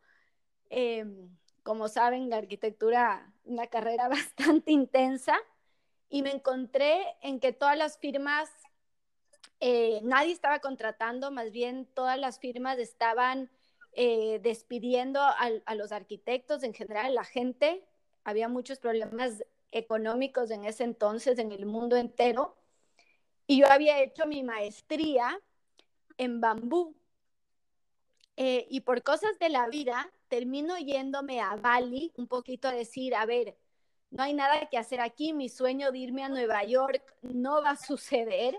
Em, 0.70 1.30
como 1.64 1.88
saben, 1.88 2.30
la 2.30 2.38
arquitectura, 2.38 3.34
una 3.44 3.68
carrera 3.68 4.08
bastante 4.64 4.72
intensa, 4.72 5.36
y 6.10 6.22
me 6.22 6.32
encontré 6.32 7.04
en 7.22 7.40
que 7.40 7.52
todas 7.52 7.78
las 7.78 7.98
firmas, 7.98 8.50
eh, 9.60 10.00
nadie 10.04 10.32
estaba 10.32 10.60
contratando, 10.60 11.32
más 11.32 11.52
bien 11.52 11.86
todas 11.94 12.20
las 12.20 12.40
firmas 12.40 12.78
estaban 12.78 13.50
eh, 13.94 14.40
despidiendo 14.44 15.22
a, 15.22 15.76
los 15.76 15.92
arquitectos, 15.92 16.64
en 16.64 16.74
general 16.74 17.16
la 17.16 17.24
gente, 17.24 17.86
había 18.24 18.50
muchos 18.50 18.80
problemas 18.80 19.44
económicos 19.72 20.52
en 20.52 20.66
ese 20.66 20.84
entonces 20.84 21.40
en 21.40 21.52
el 21.52 21.66
mundo 21.66 21.96
entero, 21.96 22.58
y 23.48 23.60
yo 23.60 23.72
había 23.72 24.02
hecho 24.02 24.26
mi 24.26 24.44
maestría 24.44 25.40
en 26.18 26.42
bambú. 26.42 26.96
Eh, 28.38 28.68
y 28.70 28.82
por 28.82 29.02
cosas 29.02 29.40
de 29.40 29.50
la 29.50 29.68
vida, 29.70 30.12
termino 30.28 30.78
yéndome 30.78 31.40
a 31.40 31.56
Bali 31.56 32.12
un 32.18 32.28
poquito 32.28 32.68
a 32.68 32.74
decir, 32.74 33.16
a 33.16 33.26
ver, 33.26 33.58
no 34.10 34.24
hay 34.24 34.34
nada 34.34 34.68
que 34.70 34.78
hacer 34.78 35.00
aquí, 35.00 35.34
mi 35.34 35.50
sueño 35.50 35.92
de 35.92 36.00
irme 36.00 36.24
a 36.24 36.30
Nueva 36.30 36.64
York 36.64 37.04
no 37.22 37.62
va 37.62 37.72
a 37.72 37.76
suceder. 37.78 38.58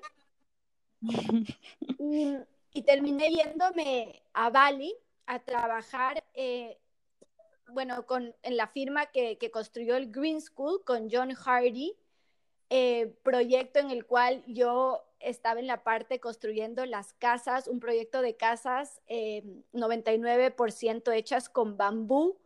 Y, 1.99 2.83
terminé 2.83 3.31
yéndome 3.31 4.23
a 4.33 4.51
Bali 4.51 4.95
a 5.27 5.39
trabajar, 5.39 6.25
eh, 6.35 6.79
bueno, 7.69 8.07
con, 8.07 8.35
en 8.43 8.57
la 8.57 8.69
firma 8.69 9.07
que, 9.07 9.39
que, 9.39 9.51
construyó 9.51 9.97
el 9.97 10.13
Green 10.13 10.41
School 10.41 10.85
con 10.85 11.09
John 11.11 11.35
Hardy, 11.35 11.97
eh, 12.69 13.15
proyecto 13.23 13.79
en 13.79 13.93
el 13.93 14.07
cual 14.07 14.43
yo 14.47 15.05
estaba 15.21 15.61
en 15.61 15.69
la 15.69 15.85
parte 15.85 16.19
construyendo 16.19 16.85
las 16.85 17.13
casas, 17.13 17.69
un 17.69 17.79
proyecto 17.79 18.23
de 18.23 18.37
casas 18.37 19.01
99% 19.09 21.13
eh, 21.13 21.17
hechas 21.17 21.49
con 21.49 21.77
bambú, 21.77 22.39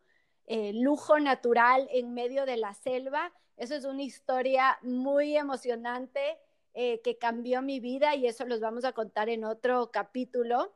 eh, 0.47 0.73
lujo 0.75 1.19
natural 1.19 1.89
en 1.91 2.13
medio 2.13 2.45
de 2.45 2.59
la 2.59 2.75
selva. 2.75 3.33
Eso 3.57 3.75
es 3.75 3.87
una 3.87 4.03
historia 4.03 4.79
muy 4.83 5.37
emocionante 5.37 6.39
eh, 6.75 7.01
que 7.03 7.19
cambió 7.19 7.63
mi 7.63 7.81
vida 7.81 8.15
y 8.15 8.27
eso 8.27 8.45
los 8.47 8.61
vamos 8.61 8.85
a 8.85 8.93
contar 8.93 9.29
en 9.29 9.45
otro 9.45 9.91
capítulo. 9.91 10.73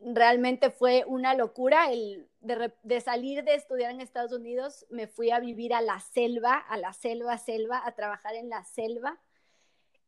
realmente 0.00 0.70
fue 0.70 1.04
una 1.06 1.34
locura 1.34 1.90
el 1.90 2.28
de, 2.40 2.72
de, 2.82 3.00
salir 3.00 3.42
de 3.44 3.54
estudiar 3.54 3.90
en 3.90 4.00
Estados 4.00 4.32
Unidos, 4.32 4.86
me 4.90 5.06
fui 5.06 5.30
a 5.30 5.40
vivir 5.40 5.74
a 5.74 5.80
la 5.80 5.98
selva, 6.00 6.54
a 6.56 6.76
la 6.76 6.92
selva, 6.92 7.38
selva, 7.38 7.82
a 7.84 7.94
trabajar 7.94 8.34
en 8.34 8.50
la 8.50 8.64
selva 8.64 9.18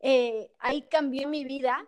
eh, 0.00 0.50
ahí 0.59 0.83
cambió 0.83 1.29
mi 1.29 1.45
vida, 1.45 1.87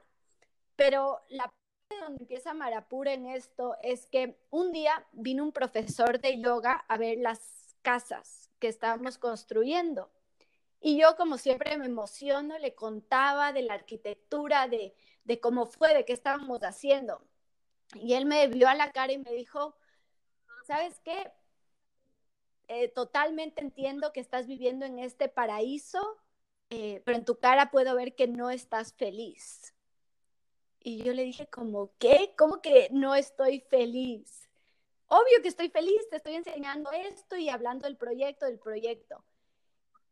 pero 0.77 1.21
la 1.29 1.45
parte 1.45 2.05
donde 2.05 2.23
empieza 2.23 2.55
Marapura 2.55 3.13
en 3.13 3.27
esto 3.27 3.77
es 3.83 4.07
que 4.07 4.39
un 4.51 4.73
día 4.73 5.07
vino 5.13 5.45
un 5.45 5.53
profesor 5.53 6.21
de 6.21 6.41
yoga 6.41 6.85
a 6.89 6.97
ver 6.97 7.19
las 7.19 7.77
casas 7.83 8.51
que 8.59 8.69
estábamos 8.69 9.19
construyendo. 9.19 10.11
Y 10.81 11.01
yo, 11.01 11.17
como 11.17 11.39
siempre, 11.39 11.77
me 11.77 11.87
emociono, 11.87 12.59
le 12.59 12.75
contaba 12.75 13.53
de 13.53 13.63
la 13.63 13.75
arquitectura, 13.75 14.69
de, 14.69 14.95
de 15.25 15.41
cómo 15.41 15.67
fue, 15.67 15.95
de 15.95 16.05
qué 16.05 16.13
estábamos 16.13 16.61
haciendo. 16.61 17.23
Y 17.95 18.15
él 18.15 18.27
me 18.27 18.47
vio 18.49 18.69
a 18.69 18.75
la 18.75 18.93
cara 18.93 19.13
y 19.13 19.19
me 19.19 19.33
dijo, 19.33 19.75
¿sabes 20.67 21.01
qué? 21.01 21.33
Eh, 22.69 22.89
totalmente 22.89 23.63
entiendo 23.63 24.13
que 24.13 24.21
estás 24.21 24.47
viviendo 24.47 24.85
en 24.85 24.99
este 24.99 25.29
paraíso, 25.29 26.19
eh, 26.71 27.03
pero 27.05 27.17
en 27.17 27.25
tu 27.25 27.39
cara 27.39 27.71
puedo 27.71 27.95
ver 27.95 28.15
que 28.15 28.29
no 28.29 28.51
estás 28.51 28.93
feliz. 28.93 29.75
Y 30.81 31.03
yo 31.03 31.13
le 31.13 31.23
dije 31.25 31.47
como, 31.49 31.93
¿qué? 31.99 32.35
¿Cómo 32.37 32.61
que 32.61 32.89
no 32.93 33.15
estoy 33.15 33.61
feliz? 33.61 34.49
Obvio 35.07 35.43
que 35.43 35.49
estoy 35.49 35.71
feliz, 35.71 36.09
te 36.11 36.17
estoy 36.17 36.35
enseñando 36.35 36.93
esto 36.93 37.37
y 37.37 37.49
hablando 37.49 37.87
del 37.87 37.97
proyecto, 37.97 38.45
del 38.45 38.59
proyecto. 38.59 39.25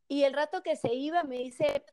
Y 0.09 0.25
el 0.25 0.33
rato 0.33 0.63
que 0.63 0.77
se 0.77 0.95
iba 0.95 1.23
me 1.25 1.39
dice, 1.39 1.85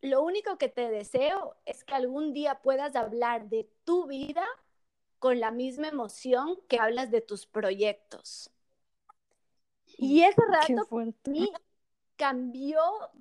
lo 0.00 0.22
único 0.22 0.58
que 0.58 0.68
te 0.68 0.90
deseo 0.90 1.56
es 1.64 1.84
que 1.84 1.94
algún 1.94 2.32
día 2.32 2.60
puedas 2.62 2.94
hablar 2.96 3.48
de 3.48 3.70
tu 3.84 4.06
vida 4.06 4.46
con 5.18 5.40
la 5.40 5.50
misma 5.50 5.88
emoción 5.88 6.58
que 6.68 6.78
hablas 6.78 7.10
de 7.10 7.22
tus 7.22 7.46
proyectos. 7.46 8.50
Y 9.96 10.22
ese 10.22 10.42
rato 10.46 10.88
cambió 12.16 12.80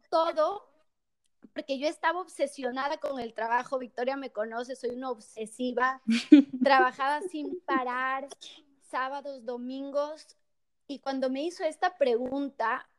todo 0.10 0.74
porque 1.53 1.77
yo 1.77 1.88
estaba 1.88 2.19
obsesionada 2.19 2.98
con 2.98 3.19
el 3.19 3.33
trabajo, 3.33 3.77
Victoria 3.77 4.17
me 4.17 4.31
conoce, 4.31 4.75
soy 4.75 4.91
una 4.91 5.12
obsesiva, 5.12 6.01
trabajaba 6.63 7.22
sin 7.22 7.60
parar, 7.62 8.27
sábados, 8.89 9.45
domingos, 9.45 10.36
y 10.88 11.00
cuando 11.00 11.29
me 11.29 11.43
hizo 11.43 11.63
esta 11.63 11.98
pregunta, 11.98 12.89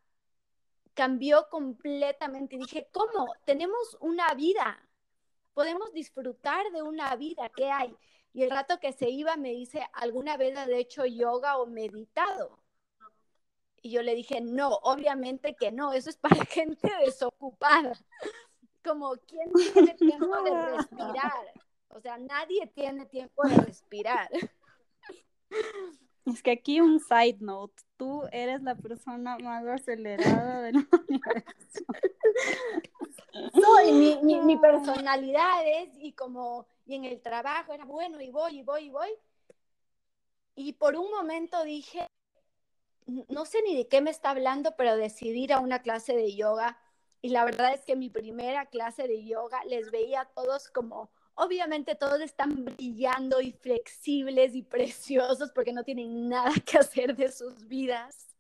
cambió 0.94 1.48
completamente. 1.50 2.56
Dije, 2.56 2.88
¿cómo? 2.92 3.34
Tenemos 3.44 3.96
una 4.00 4.32
vida, 4.34 4.80
podemos 5.52 5.92
disfrutar 5.92 6.70
de 6.72 6.82
una 6.82 7.14
vida, 7.16 7.50
¿qué 7.54 7.70
hay? 7.70 7.94
Y 8.32 8.42
el 8.42 8.50
rato 8.50 8.80
que 8.80 8.92
se 8.92 9.10
iba 9.10 9.36
me 9.36 9.50
dice, 9.50 9.86
¿alguna 9.92 10.36
vez 10.36 10.56
has 10.56 10.68
hecho 10.68 11.04
yoga 11.04 11.58
o 11.58 11.66
meditado? 11.66 12.58
Y 13.80 13.90
yo 13.90 14.02
le 14.02 14.14
dije, 14.14 14.40
no, 14.40 14.70
obviamente 14.82 15.54
que 15.54 15.70
no, 15.70 15.92
eso 15.92 16.10
es 16.10 16.16
para 16.16 16.36
gente 16.46 16.90
desocupada. 17.04 17.92
Como, 18.82 19.14
¿quién 19.26 19.52
tiene 19.52 19.94
tiempo 19.94 20.42
de 20.42 20.76
respirar? 20.76 21.32
O 21.88 22.00
sea, 22.00 22.18
nadie 22.18 22.66
tiene 22.74 23.06
tiempo 23.06 23.46
de 23.46 23.56
respirar. 23.56 24.28
Es 26.26 26.42
que 26.42 26.50
aquí 26.52 26.80
un 26.80 26.98
side 26.98 27.38
note, 27.40 27.82
tú 28.04 28.28
eres 28.32 28.62
la 28.62 28.75
persona 28.75 29.38
más 29.38 29.66
acelerada 29.66 30.61
del 30.61 30.76
universo. 31.08 31.84
Soy, 33.54 33.92
mi, 33.92 34.18
mi, 34.23 34.40
mi, 34.42 34.56
personalidad 34.58 35.66
es, 35.66 35.88
y 35.99 36.12
como, 36.12 36.66
y 36.84 36.96
en 36.96 37.06
el 37.06 37.23
trabajo 37.23 37.73
era 37.73 37.87
bueno, 37.87 38.20
y 38.20 38.30
voy, 38.30 38.58
y 38.58 38.62
voy, 38.62 38.84
y 38.84 38.90
voy. 38.90 39.08
Y 40.54 40.75
por 40.75 40.96
un 40.96 41.11
momento 41.11 41.64
dije, 41.64 42.06
no 43.06 43.46
sé 43.46 43.62
ni 43.62 43.75
de 43.75 43.88
qué 43.88 44.02
me 44.02 44.11
está 44.11 44.30
hablando, 44.30 44.76
pero 44.76 44.96
decidí 44.96 45.44
ir 45.44 45.54
a 45.54 45.61
una 45.61 45.80
clase 45.80 46.14
de 46.14 46.37
yoga. 46.37 46.78
Y 47.23 47.30
la 47.30 47.46
verdad 47.46 47.73
es 47.73 47.87
que 47.87 47.96
mi 47.96 48.11
primera 48.11 48.66
clase 48.66 49.08
de 49.08 49.25
yoga 49.25 49.64
les 49.64 49.90
veía 49.90 50.20
a 50.20 50.28
todos 50.28 50.68
como, 50.68 51.11
obviamente 51.34 51.94
todos 51.94 52.20
están 52.20 52.64
brillando 52.64 53.40
y 53.40 53.52
flexibles 53.52 54.54
y 54.54 54.62
preciosos 54.62 55.50
porque 55.52 55.72
no 55.72 55.84
tienen 55.84 56.28
nada 56.28 56.52
que 56.64 56.78
hacer 56.78 57.16
de 57.16 57.30
sus 57.30 57.66
vidas. 57.66 58.34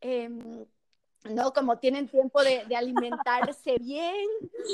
Em, 0.00 0.66
¿no? 1.24 1.52
Como 1.52 1.78
tienen 1.78 2.08
tiempo 2.08 2.42
de, 2.42 2.64
de, 2.66 2.76
alimentarse 2.76 3.76
bien, 3.80 4.26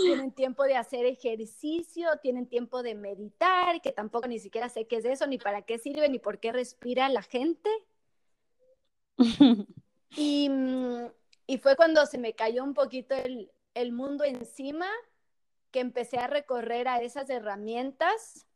tienen 0.02 0.32
tiempo 0.32 0.64
de 0.64 0.76
hacer 0.76 1.06
ejercicio, 1.06 2.08
tienen 2.22 2.46
tiempo 2.46 2.82
de 2.82 2.94
meditar, 2.94 3.80
que 3.80 3.92
tampoco 3.92 4.26
ni 4.26 4.38
siquiera 4.38 4.68
sé 4.68 4.86
qué 4.86 4.96
es 4.96 5.04
eso, 5.04 5.26
ni 5.26 5.38
para 5.38 5.62
qué 5.62 5.78
sirve, 5.78 6.08
ni 6.08 6.18
por 6.18 6.40
qué 6.40 6.52
respira 6.52 7.08
la 7.08 7.22
gente. 7.22 7.70
Mm, 10.16 11.06
y, 11.46 11.58
fue 11.58 11.76
cuando 11.76 12.04
se 12.04 12.18
me 12.18 12.34
cayó 12.34 12.64
un 12.64 12.74
poquito 12.74 13.14
el, 13.14 13.48
el 13.74 13.92
mundo 13.92 14.24
encima 14.24 14.88
que 15.70 15.80
empecé 15.80 16.18
a 16.18 16.26
recorrer 16.26 16.88
a 16.88 17.00
esas 17.00 17.30
herramientas, 17.30 18.46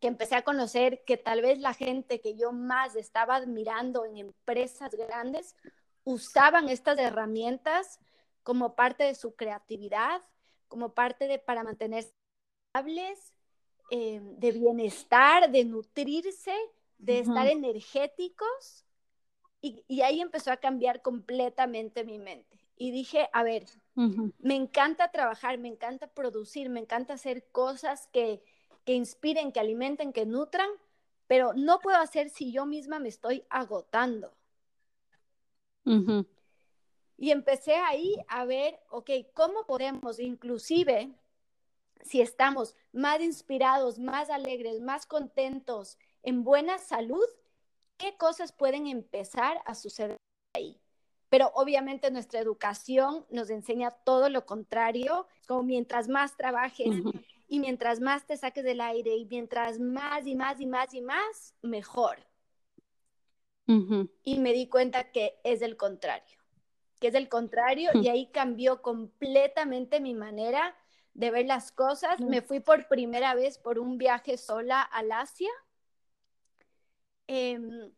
que 0.00 0.06
empecé 0.06 0.36
a 0.36 0.42
conocer 0.42 1.02
que 1.04 1.16
tal 1.16 1.42
vez 1.42 1.58
la 1.58 1.74
gente 1.74 2.20
que 2.20 2.36
yo 2.36 2.52
más 2.52 2.94
estaba 2.96 3.36
admirando 3.36 4.04
en 4.04 4.18
empresas 4.18 4.94
grandes 4.94 5.56
usaban 6.04 6.68
estas 6.68 6.98
herramientas 6.98 7.98
como 8.42 8.74
parte 8.74 9.04
de 9.04 9.14
su 9.14 9.34
creatividad, 9.34 10.22
como 10.68 10.94
parte 10.94 11.26
de 11.26 11.38
para 11.38 11.64
mantenerse 11.64 12.12
estables, 12.68 13.34
eh, 13.90 14.20
de 14.22 14.52
bienestar, 14.52 15.50
de 15.50 15.64
nutrirse, 15.64 16.54
de 16.98 17.20
estar 17.20 17.48
energéticos 17.48 18.84
Y, 19.62 20.00
ahí 20.00 20.22
empezó 20.22 20.52
a 20.52 20.56
cambiar 20.56 21.02
completamente 21.02 22.02
mi 22.04 22.18
mente. 22.18 22.58
Y 22.76 22.92
dije, 22.92 23.28
a 23.34 23.42
ver, 23.42 23.66
me 24.38 24.54
encanta 24.54 25.10
trabajar, 25.10 25.58
me 25.58 25.68
encanta 25.68 26.06
producir, 26.06 26.68
me 26.70 26.80
encanta 26.80 27.14
hacer 27.14 27.44
cosas 27.52 28.08
que, 28.08 28.42
que 28.84 28.94
inspiren, 28.94 29.52
que 29.52 29.60
alimenten, 29.60 30.12
que 30.12 30.26
nutran, 30.26 30.70
pero 31.26 31.52
no 31.54 31.80
puedo 31.80 31.98
hacer 31.98 32.30
si 32.30 32.52
yo 32.52 32.66
misma 32.66 32.98
me 32.98 33.08
estoy 33.08 33.44
agotando. 33.50 34.32
Y 37.16 37.32
empecé 37.32 37.74
ahí 37.74 38.16
a 38.28 38.46
ver, 38.46 38.80
ok, 38.88 39.10
¿cómo 39.34 39.66
podemos 39.66 40.18
inclusive, 40.18 41.12
si 42.02 42.22
estamos 42.22 42.74
más 42.92 43.20
inspirados, 43.20 43.98
más 43.98 44.30
alegres, 44.30 44.80
más 44.80 45.06
contentos, 45.06 45.98
en 46.22 46.44
buena 46.44 46.78
salud, 46.78 47.26
qué 47.98 48.16
cosas 48.16 48.52
pueden 48.52 48.86
empezar 48.86 49.60
a 49.66 49.74
suceder 49.74 50.16
ahí? 50.54 50.80
Pero 51.30 51.50
obviamente 51.54 52.10
nuestra 52.10 52.40
educación 52.40 53.24
nos 53.30 53.48
enseña 53.48 53.90
todo 53.90 54.28
lo 54.28 54.44
contrario, 54.44 55.26
como 55.46 55.62
mientras 55.62 56.08
más 56.08 56.36
trabajes 56.36 56.90
y 57.48 57.58
mientras 57.58 58.00
más 58.00 58.26
te 58.26 58.36
saques 58.36 58.64
del 58.64 58.82
aire 58.82 59.16
y 59.16 59.24
mientras 59.24 59.80
más 59.80 60.26
y 60.26 60.34
más 60.34 60.60
y 60.60 60.66
más 60.66 60.92
y 60.92 61.00
más, 61.00 61.54
mejor. 61.62 62.18
Y 64.24 64.38
me 64.40 64.52
di 64.52 64.68
cuenta 64.68 65.12
que 65.12 65.38
es 65.44 65.62
el 65.62 65.76
contrario 65.76 66.40
que 67.00 67.08
es 67.08 67.14
el 67.14 67.28
contrario, 67.28 67.90
y 67.94 68.08
ahí 68.08 68.26
cambió 68.26 68.82
completamente 68.82 70.00
mi 70.00 70.14
manera 70.14 70.76
de 71.14 71.30
ver 71.30 71.46
las 71.46 71.72
cosas. 71.72 72.20
Me 72.20 72.42
fui 72.42 72.60
por 72.60 72.86
primera 72.88 73.34
vez 73.34 73.56
por 73.58 73.78
un 73.78 73.96
viaje 73.96 74.36
sola 74.36 74.82
al 74.82 75.10
Asia. 75.10 75.50
Em, 77.26 77.90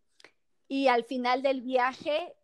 y 0.69 0.87
al 0.87 1.05
final 1.05 1.43
del 1.43 1.63
viaje 1.63 2.35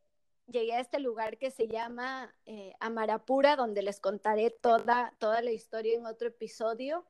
llegué 0.48 0.74
a 0.74 0.80
este 0.80 0.98
lugar 0.98 1.38
que 1.38 1.50
se 1.50 1.68
llama 1.68 2.34
eh, 2.46 2.74
Amarapura, 2.80 3.56
donde 3.56 3.82
les 3.82 4.00
contaré 4.00 4.50
toda, 4.50 5.14
toda 5.18 5.42
la 5.42 5.52
historia 5.52 5.96
en 5.96 6.06
otro 6.06 6.28
episodio. 6.28 7.04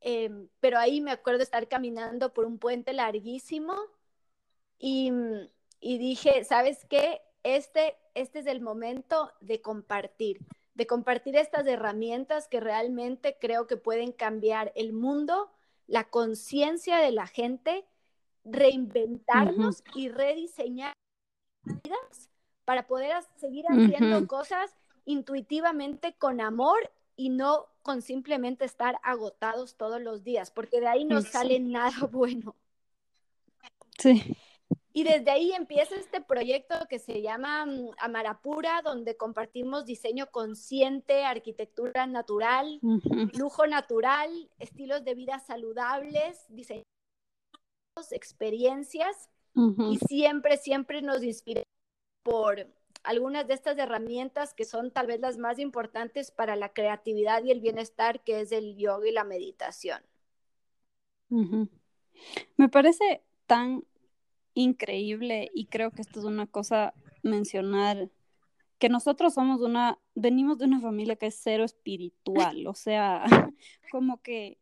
Em, 0.00 0.48
pero 0.60 0.78
ahí 0.78 1.00
me 1.00 1.10
acuerdo 1.10 1.42
estar 1.42 1.68
caminando 1.68 2.32
por 2.32 2.44
un 2.44 2.58
puente 2.58 2.92
larguísimo 2.92 3.74
y, 4.78 5.10
y 5.80 5.98
dije, 5.98 6.44
¿sabes 6.44 6.84
qué? 6.88 7.22
Este 7.42 7.96
este 8.16 8.38
es 8.38 8.46
el 8.46 8.62
momento 8.62 9.30
de 9.42 9.60
compartir, 9.60 10.38
de 10.72 10.86
compartir 10.86 11.36
estas 11.36 11.66
herramientas 11.66 12.48
que 12.48 12.60
realmente 12.60 13.36
creo 13.38 13.66
que 13.66 13.76
pueden 13.76 14.10
cambiar 14.10 14.72
el 14.74 14.94
mundo, 14.94 15.50
la 15.86 16.04
conciencia 16.08 16.96
de 16.96 17.12
la 17.12 17.26
gente, 17.26 17.84
reinventarnos 18.42 19.84
y 19.94 20.08
rediseñar 20.08 20.94
vidas 21.66 22.30
para 22.66 22.86
poder 22.86 23.14
seguir 23.36 23.64
haciendo 23.68 24.26
cosas 24.26 24.74
intuitivamente 25.06 26.14
con 26.18 26.42
amor 26.42 26.90
y 27.16 27.30
no 27.30 27.66
con 27.82 28.02
simplemente 28.02 28.66
estar 28.66 28.98
agotados 29.02 29.76
todos 29.76 30.02
los 30.02 30.24
días, 30.24 30.50
porque 30.50 30.80
de 30.80 30.88
ahí 30.88 31.04
no 31.04 31.22
sale 31.22 31.60
nada 31.60 32.06
bueno. 32.12 32.54
Sí. 33.98 34.36
Y 34.92 35.04
desde 35.04 35.30
ahí 35.30 35.52
empieza 35.52 35.94
este 35.94 36.20
proyecto 36.20 36.74
que 36.88 36.98
se 36.98 37.22
llama 37.22 37.66
mm, 37.66 37.90
Amarapura, 37.98 38.82
donde 38.82 39.16
compartimos 39.16 39.86
diseño 39.86 40.26
consciente, 40.32 41.24
arquitectura 41.24 42.06
natural, 42.06 42.80
lujo 43.34 43.66
natural, 43.68 44.50
estilos 44.58 45.04
de 45.04 45.14
vida 45.14 45.38
saludables, 45.38 46.44
diseños, 46.48 46.84
experiencias. 48.10 49.30
Y 49.90 49.98
siempre, 50.06 50.58
siempre 50.58 51.00
nos 51.00 51.22
inspira 51.22 51.62
por 52.26 52.66
algunas 53.04 53.46
de 53.46 53.54
estas 53.54 53.78
herramientas 53.78 54.52
que 54.52 54.64
son 54.64 54.90
tal 54.90 55.06
vez 55.06 55.20
las 55.20 55.38
más 55.38 55.60
importantes 55.60 56.32
para 56.32 56.56
la 56.56 56.72
creatividad 56.72 57.44
y 57.44 57.52
el 57.52 57.60
bienestar, 57.60 58.24
que 58.24 58.40
es 58.40 58.50
el 58.50 58.76
yoga 58.76 59.08
y 59.08 59.12
la 59.12 59.22
meditación. 59.22 60.02
Me 61.28 62.68
parece 62.68 63.22
tan 63.46 63.84
increíble 64.54 65.52
y 65.54 65.66
creo 65.66 65.92
que 65.92 66.02
esto 66.02 66.18
es 66.18 66.24
una 66.24 66.48
cosa 66.48 66.94
mencionar 67.22 68.10
que 68.80 68.88
nosotros 68.88 69.34
somos 69.34 69.60
una, 69.60 70.00
venimos 70.16 70.58
de 70.58 70.64
una 70.64 70.80
familia 70.80 71.14
que 71.14 71.26
es 71.26 71.38
cero 71.40 71.62
espiritual, 71.62 72.66
o 72.66 72.74
sea, 72.74 73.22
como 73.92 74.20
que 74.20 74.58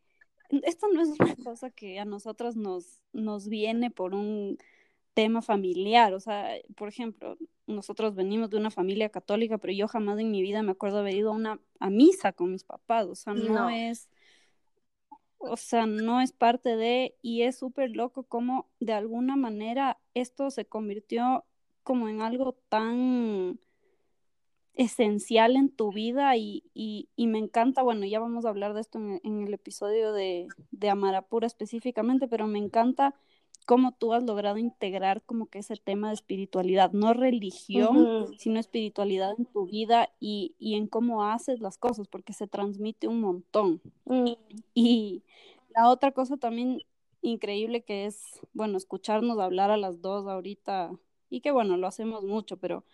esto 0.51 0.87
no 0.93 1.01
es 1.01 1.09
una 1.19 1.35
cosa 1.37 1.71
que 1.71 1.99
a 1.99 2.05
nosotros 2.05 2.57
nos, 2.57 3.01
nos 3.15 3.49
viene 3.49 3.91
por 3.91 4.13
un 4.13 4.59
tema 5.15 5.43
familiar, 5.43 6.13
o 6.13 6.21
sea, 6.21 6.51
por 6.77 6.89
ejemplo, 6.89 7.39
nosotros 7.67 8.15
venimos 8.15 8.51
de 8.51 8.59
una 8.59 8.71
familia 8.71 9.09
católica, 9.09 9.59
pero 9.59 9.73
yo 9.73 9.89
jamás 9.89 10.19
en 10.19 10.31
mi 10.31 10.43
vida 10.43 10.63
me 10.63 10.73
acuerdo 10.73 10.99
haber 10.99 11.15
ido 11.15 11.31
a 11.31 11.35
una 11.35 11.61
a 11.79 11.91
misa 11.91 12.33
con 12.33 12.53
mis 12.53 12.65
papás, 12.65 13.07
o 13.07 13.15
sea, 13.15 13.33
no. 13.35 13.71
es 13.71 14.09
o 15.39 15.57
sea, 15.57 15.87
no 15.87 16.21
es 16.21 16.33
parte 16.33 16.77
de, 16.77 17.17
y 17.23 17.43
es 17.43 17.59
súper 17.59 17.91
loco 17.95 18.25
como 18.25 18.71
de 18.81 18.93
alguna 18.93 19.37
manera 19.37 19.99
esto 20.15 20.51
se 20.51 20.65
convirtió 20.65 21.45
como 21.83 22.09
en 22.09 22.23
algo 22.23 22.55
tan 22.69 23.61
esencial 24.75 25.57
en 25.57 25.71
tu 25.71 25.93
vida 25.93 26.37
y, 26.37 26.65
y, 26.75 27.09
y 27.15 27.27
me 27.27 27.39
encanta, 27.39 27.83
bueno, 27.83 28.07
ya 28.07 28.19
vamos 28.21 28.45
a 28.45 28.49
hablar 28.49 28.75
de 28.75 28.81
esto 28.81 28.99
en, 28.99 29.47
el 29.47 29.55
episodio 29.55 30.13
de, 30.13 30.49
de 30.71 30.91
Amarapura 30.91 31.47
específicamente, 31.47 32.27
pero 32.27 32.47
me 32.47 32.59
encanta 32.59 33.15
cómo 33.65 33.93
tú 33.93 34.13
has 34.13 34.23
logrado 34.23 34.59
integrar 34.59 35.23
como 35.23 35.47
que 35.47 35.59
ese 35.59 35.77
tema 35.77 36.09
de 36.09 36.15
espiritualidad, 36.15 36.93
no 36.93 37.15
religión, 37.15 38.27
sino 38.39 38.61
espiritualidad 38.61 39.35
en 39.39 39.47
tu 39.47 39.67
vida 39.67 40.11
y, 40.21 40.55
y, 40.59 40.75
en 40.75 40.87
cómo 40.87 41.25
haces 41.25 41.61
las 41.61 41.79
cosas, 41.79 42.09
porque 42.09 42.33
se 42.33 42.47
transmite 42.47 43.09
un 43.09 43.21
montón. 43.21 43.81
Mm. 44.05 44.33
Y 44.75 45.23
la 45.75 45.89
otra 45.89 46.13
cosa 46.13 46.37
también 46.37 46.83
increíble 47.23 47.83
que 47.83 48.07
es, 48.07 48.41
bueno, 48.53 48.77
escucharnos 48.77 49.39
hablar 49.39 49.71
a 49.71 49.77
las 49.77 50.03
dos 50.03 50.27
ahorita, 50.27 50.93
y 51.31 51.41
que 51.41 51.51
bueno, 51.51 51.77
lo 51.77 51.87
hacemos 51.87 52.23
mucho, 52.23 52.59
pero 52.59 52.85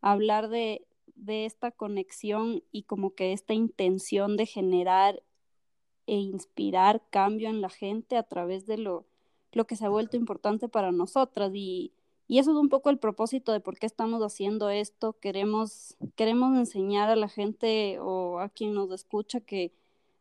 hablar 0.00 0.48
de, 0.48 0.86
de 1.14 1.46
esta 1.46 1.70
conexión 1.70 2.62
y 2.72 2.82
como 2.82 3.14
que 3.14 3.32
esta 3.32 3.54
intención 3.54 4.36
de 4.36 4.46
generar 4.46 5.22
e 6.06 6.16
inspirar 6.16 7.02
cambio 7.10 7.48
en 7.48 7.60
la 7.60 7.68
gente 7.68 8.16
a 8.16 8.22
través 8.22 8.66
de 8.66 8.78
lo 8.78 9.06
lo 9.56 9.66
que 9.66 9.74
se 9.74 9.86
ha 9.86 9.88
vuelto 9.88 10.18
importante 10.18 10.68
para 10.68 10.92
nosotras 10.92 11.50
y, 11.54 11.90
y 12.28 12.40
eso 12.40 12.50
es 12.50 12.58
un 12.58 12.68
poco 12.68 12.90
el 12.90 12.98
propósito 12.98 13.52
de 13.52 13.60
por 13.60 13.78
qué 13.78 13.86
estamos 13.86 14.20
haciendo 14.22 14.68
esto. 14.68 15.14
Queremos, 15.14 15.96
queremos 16.14 16.54
enseñar 16.58 17.08
a 17.08 17.16
la 17.16 17.30
gente 17.30 17.98
o 17.98 18.38
a 18.38 18.50
quien 18.50 18.74
nos 18.74 18.90
escucha 18.90 19.40
que 19.40 19.72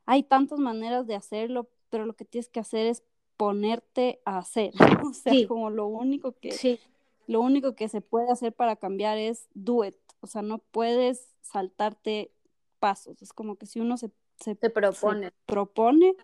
hay 0.05 0.23
tantas 0.23 0.57
maneras 0.59 1.05
de 1.05 1.15
hacerlo, 1.15 1.67
pero 1.89 2.05
lo 2.05 2.13
que 2.13 2.23
tienes 2.23 2.47
que 2.47 2.61
hacer 2.61 2.87
es 2.87 3.03
ponerte 3.35 4.21
a 4.23 4.37
hacer. 4.37 4.71
O 5.05 5.13
sea, 5.13 5.33
como 5.49 5.69
lo 5.69 5.87
único 5.87 6.31
que 6.31 6.79
lo 7.27 7.41
único 7.41 7.75
que 7.75 7.89
se 7.89 7.99
puede 7.99 8.31
hacer 8.31 8.53
para 8.53 8.77
cambiar 8.77 9.17
es 9.17 9.49
do 9.53 9.83
it. 9.83 9.95
O 10.21 10.27
sea, 10.27 10.43
no 10.43 10.59
puedes 10.59 11.27
saltarte 11.41 12.31
pasos. 12.79 13.21
Es 13.21 13.33
como 13.33 13.57
que 13.57 13.65
si 13.65 13.81
uno 13.81 13.97
se, 13.97 14.11
se, 14.39 14.55
propone. 14.55 15.27
Se 15.27 15.33
propone, 15.45 16.15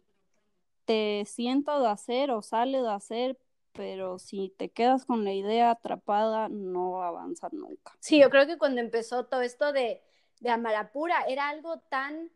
te 0.86 1.24
sienta 1.26 1.80
de 1.80 1.88
hacer 1.88 2.32
o 2.32 2.42
sale 2.42 2.82
de 2.82 2.90
hacer, 2.90 3.38
pero 3.74 4.20
si 4.20 4.54
te 4.58 4.70
quedas 4.70 5.06
con 5.06 5.24
la 5.24 5.34
idea 5.34 5.72
atrapada, 5.72 6.50
no 6.50 6.92
va 6.92 7.06
a 7.06 7.10
avanzar 7.10 7.54
nunca. 7.54 7.94
Sí, 8.00 8.20
yo 8.20 8.30
creo 8.30 8.48
que 8.48 8.58
cuando 8.58 8.82
empezó 8.82 9.26
todo 9.26 9.42
esto 9.42 9.72
de, 9.72 10.02
de 10.40 10.50
Amarapura 10.50 11.24
era 11.28 11.50
algo 11.50 11.80
tan, 11.90 12.30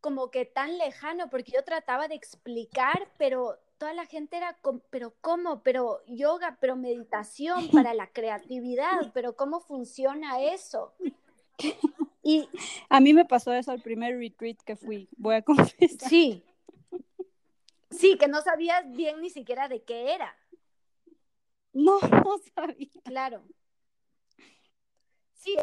como 0.00 0.30
que 0.30 0.44
tan 0.44 0.78
lejano, 0.78 1.28
porque 1.30 1.52
yo 1.52 1.64
trataba 1.64 2.08
de 2.08 2.14
explicar, 2.14 3.08
pero 3.18 3.58
toda 3.78 3.94
la 3.94 4.06
gente 4.06 4.36
era, 4.36 4.58
pero 4.90 5.14
¿cómo? 5.20 5.62
Pero 5.62 6.02
yoga, 6.06 6.58
pero 6.60 6.76
meditación 6.76 7.68
para 7.72 7.94
la 7.94 8.06
creatividad, 8.08 9.10
pero 9.14 9.34
¿cómo 9.36 9.60
funciona 9.60 10.40
eso? 10.40 10.92
Y 12.22 12.48
a 12.90 13.00
mí 13.00 13.14
me 13.14 13.24
pasó 13.24 13.52
eso 13.52 13.72
al 13.72 13.80
primer 13.80 14.18
retreat 14.18 14.58
que 14.64 14.76
fui, 14.76 15.08
voy 15.16 15.36
a 15.36 15.42
confesar. 15.42 16.08
Sí, 16.08 16.44
Sí, 17.90 18.16
que 18.16 18.28
no 18.28 18.40
sabías 18.42 18.90
bien 18.92 19.20
ni 19.20 19.30
siquiera 19.30 19.68
de 19.68 19.82
qué 19.82 20.14
era. 20.14 20.36
No, 21.72 21.98
no 22.00 22.38
sabía. 22.54 22.88
Claro. 23.04 23.44
Sí, 25.34 25.56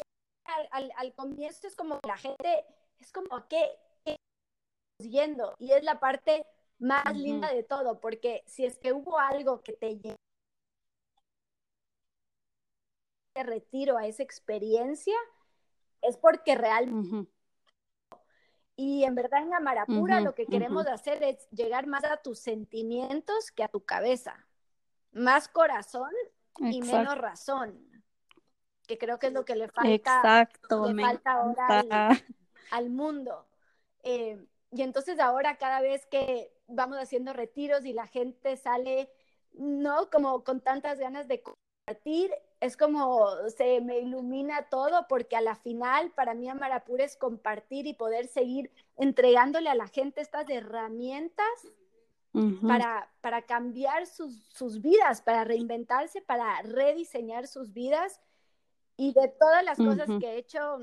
al, 0.71 1.13
comienzo 1.13 1.67
es 1.67 1.75
como 1.75 1.99
la 2.05 2.17
gente, 2.17 2.65
es 2.99 3.11
como 3.11 3.47
que 3.47 3.79
yendo 4.99 5.55
y 5.59 5.71
es 5.71 5.83
la 5.83 5.99
parte 5.99 6.45
más 6.79 7.15
linda 7.15 7.53
de 7.53 7.63
todo, 7.63 7.99
porque 7.99 8.43
si 8.47 8.65
es 8.65 8.77
que 8.77 8.93
hubo 8.93 9.19
algo 9.19 9.61
que 9.61 9.73
te 9.73 9.99
llevó 9.99 10.15
retiro 13.35 13.97
a 13.97 14.07
esa 14.07 14.23
experiencia, 14.23 15.15
es 16.01 16.17
porque 16.17 16.55
realmente 16.55 17.31
y 18.79 19.03
en 19.03 19.15
verdad 19.15 19.41
en 19.41 19.55
Amarapura 19.55 20.21
lo 20.21 20.35
que 20.35 20.45
queremos 20.45 20.85
hacer 20.85 21.23
es 21.23 21.49
llegar 21.49 21.87
más 21.87 22.03
a 22.03 22.17
tus 22.17 22.37
sentimientos 22.37 23.51
que 23.51 23.63
a 23.63 23.67
tu 23.67 23.83
cabeza. 23.83 24.45
Más 25.11 25.47
corazón 25.47 26.11
y 26.59 26.81
menos 26.81 27.17
razón. 27.17 27.75
que 28.87 28.99
creo 28.99 29.17
que 29.17 29.27
es 29.27 29.33
lo 29.33 29.43
que 29.45 29.55
le 29.55 29.67
falta, 29.67 29.91
Exacto, 29.91 30.93
le 30.93 31.01
falta 31.01 31.31
ahora 31.33 32.11
al, 32.71 32.89
mundo. 32.91 33.47
Eh, 34.03 34.45
y 34.71 34.83
entonces 34.83 35.19
ahora 35.19 35.57
cada 35.57 35.81
vez 35.81 36.05
que 36.05 36.53
vamos 36.67 36.99
haciendo 36.99 37.33
retiros 37.33 37.83
y 37.83 37.93
la 37.93 38.05
gente 38.05 38.57
sale, 38.57 39.09
¿no? 39.53 40.11
Como 40.11 40.43
con 40.43 40.61
tantas 40.61 40.99
ganas 40.99 41.27
de 41.27 41.41
compartir, 41.41 42.31
es 42.59 42.75
como 42.75 43.27
se 43.55 43.81
me 43.81 43.99
ilumina 43.99 44.67
todo 44.69 45.07
porque 45.07 45.35
a 45.35 45.41
la 45.41 45.55
final 45.55 46.11
para 46.11 46.33
mí 46.33 46.49
Amarapura 46.49 47.03
es 47.03 47.15
compartir 47.15 47.85
y 47.85 47.93
poder 47.93 48.27
seguir 48.27 48.71
entregándole 48.95 49.69
a 49.69 49.75
la 49.75 49.87
gente 49.87 50.21
estas 50.21 50.49
herramientas 50.49 51.45
para, 52.67 53.09
para 53.21 53.41
cambiar 53.43 54.05
sus, 54.05 54.43
sus, 54.53 54.81
vidas, 54.81 55.23
para 55.23 55.43
reinventarse, 55.43 56.21
para 56.21 56.61
rediseñar 56.61 57.47
sus 57.47 57.73
vidas. 57.73 58.21
Y 58.95 59.13
de 59.13 59.27
todas 59.27 59.63
las 59.63 59.77
cosas 59.77 60.07
que 60.19 60.27
he 60.27 60.37
hecho 60.37 60.79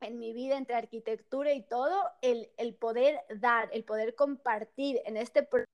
en 0.00 0.18
mi 0.18 0.32
vida 0.32 0.56
entre 0.56 0.76
arquitectura 0.76 1.52
y 1.52 1.62
todo, 1.62 2.02
el, 2.22 2.50
el 2.56 2.74
poder 2.74 3.20
dar, 3.40 3.68
el 3.72 3.84
poder 3.84 4.14
compartir 4.14 5.00
en 5.04 5.18
este 5.18 5.42
proyecto, 5.42 5.70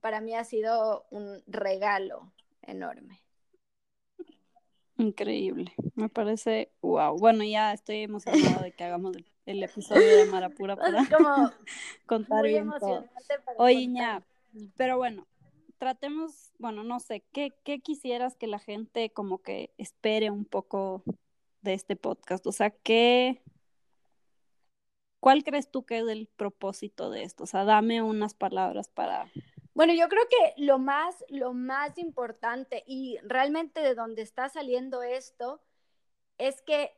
para 0.00 0.22
mí 0.22 0.34
ha 0.34 0.44
sido 0.44 1.06
un 1.10 1.42
regalo 1.46 2.32
enorme. 2.62 3.23
Increíble, 4.96 5.72
me 5.96 6.08
parece 6.08 6.70
wow. 6.80 7.18
Bueno, 7.18 7.42
ya 7.44 7.72
estoy 7.72 8.02
emocionada 8.02 8.62
de 8.62 8.72
que 8.72 8.84
hagamos 8.84 9.16
el, 9.44 9.62
episodio 9.62 10.18
de 10.18 10.26
Marapura 10.26 10.76
para 10.76 11.04
como 11.08 11.50
contar 12.06 12.44
bien 12.44 12.70
todo. 12.78 13.04
Oye, 13.58 13.88
ya, 13.92 14.22
pero 14.76 14.96
bueno, 14.96 15.26
tratemos, 15.78 16.52
bueno, 16.58 16.84
no 16.84 17.00
sé, 17.00 17.24
¿qué, 17.32 17.52
¿qué 17.64 17.80
quisieras 17.80 18.36
que 18.36 18.46
la 18.46 18.60
gente 18.60 19.10
como 19.10 19.42
que 19.42 19.74
espere 19.78 20.30
un 20.30 20.44
poco 20.44 21.02
de 21.62 21.74
este 21.74 21.96
podcast? 21.96 22.46
O 22.46 22.52
sea, 22.52 22.70
¿qué, 22.70 23.42
¿cuál 25.18 25.42
crees 25.42 25.70
tú 25.70 25.84
que 25.84 25.98
es 25.98 26.08
el 26.08 26.28
propósito 26.36 27.10
de 27.10 27.24
esto? 27.24 27.44
O 27.44 27.46
sea, 27.46 27.64
dame 27.64 28.00
unas 28.00 28.34
palabras 28.34 28.88
para 28.88 29.28
bueno, 29.74 29.92
yo 29.92 30.08
creo 30.08 30.22
que 30.28 30.62
lo 30.62 30.78
más, 30.78 31.24
lo 31.28 31.52
más 31.52 31.98
importante 31.98 32.84
y 32.86 33.18
realmente 33.22 33.80
de 33.80 33.94
donde 33.94 34.22
está 34.22 34.48
saliendo 34.48 35.02
esto 35.02 35.60
es 36.38 36.62
que 36.62 36.96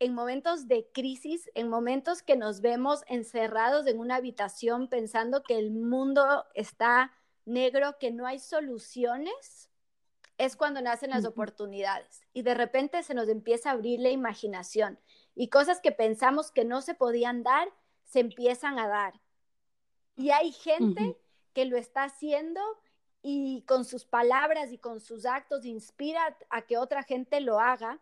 en 0.00 0.14
momentos 0.14 0.66
de 0.66 0.88
crisis, 0.92 1.50
en 1.54 1.68
momentos 1.68 2.22
que 2.22 2.36
nos 2.36 2.60
vemos 2.60 3.02
encerrados 3.06 3.86
en 3.86 3.98
una 3.98 4.16
habitación 4.16 4.88
pensando 4.88 5.42
que 5.42 5.58
el 5.58 5.70
mundo 5.70 6.46
está 6.54 7.12
negro, 7.44 7.96
que 7.98 8.10
no 8.10 8.26
hay 8.26 8.38
soluciones, 8.38 9.68
es 10.38 10.56
cuando 10.56 10.80
nacen 10.80 11.10
las 11.10 11.24
oportunidades 11.24 12.22
y 12.32 12.42
de 12.42 12.54
repente 12.54 13.02
se 13.02 13.12
nos 13.12 13.28
empieza 13.28 13.70
a 13.70 13.72
abrir 13.72 13.98
la 13.98 14.10
imaginación 14.10 14.98
y 15.34 15.48
cosas 15.48 15.80
que 15.80 15.90
pensamos 15.90 16.52
que 16.52 16.64
no 16.64 16.80
se 16.80 16.94
podían 16.94 17.42
dar, 17.42 17.68
se 18.04 18.20
empiezan 18.20 18.78
a 18.78 18.86
dar. 18.86 19.20
Y 20.16 20.30
hay 20.30 20.52
gente 20.52 21.18
que 21.52 21.64
lo 21.64 21.76
está 21.76 22.04
haciendo 22.04 22.60
y 23.22 23.62
con 23.62 23.84
sus 23.84 24.04
palabras 24.04 24.72
y 24.72 24.78
con 24.78 25.00
sus 25.00 25.26
actos 25.26 25.64
inspira 25.64 26.36
a 26.50 26.62
que 26.62 26.78
otra 26.78 27.02
gente 27.02 27.40
lo 27.40 27.60
haga. 27.60 28.00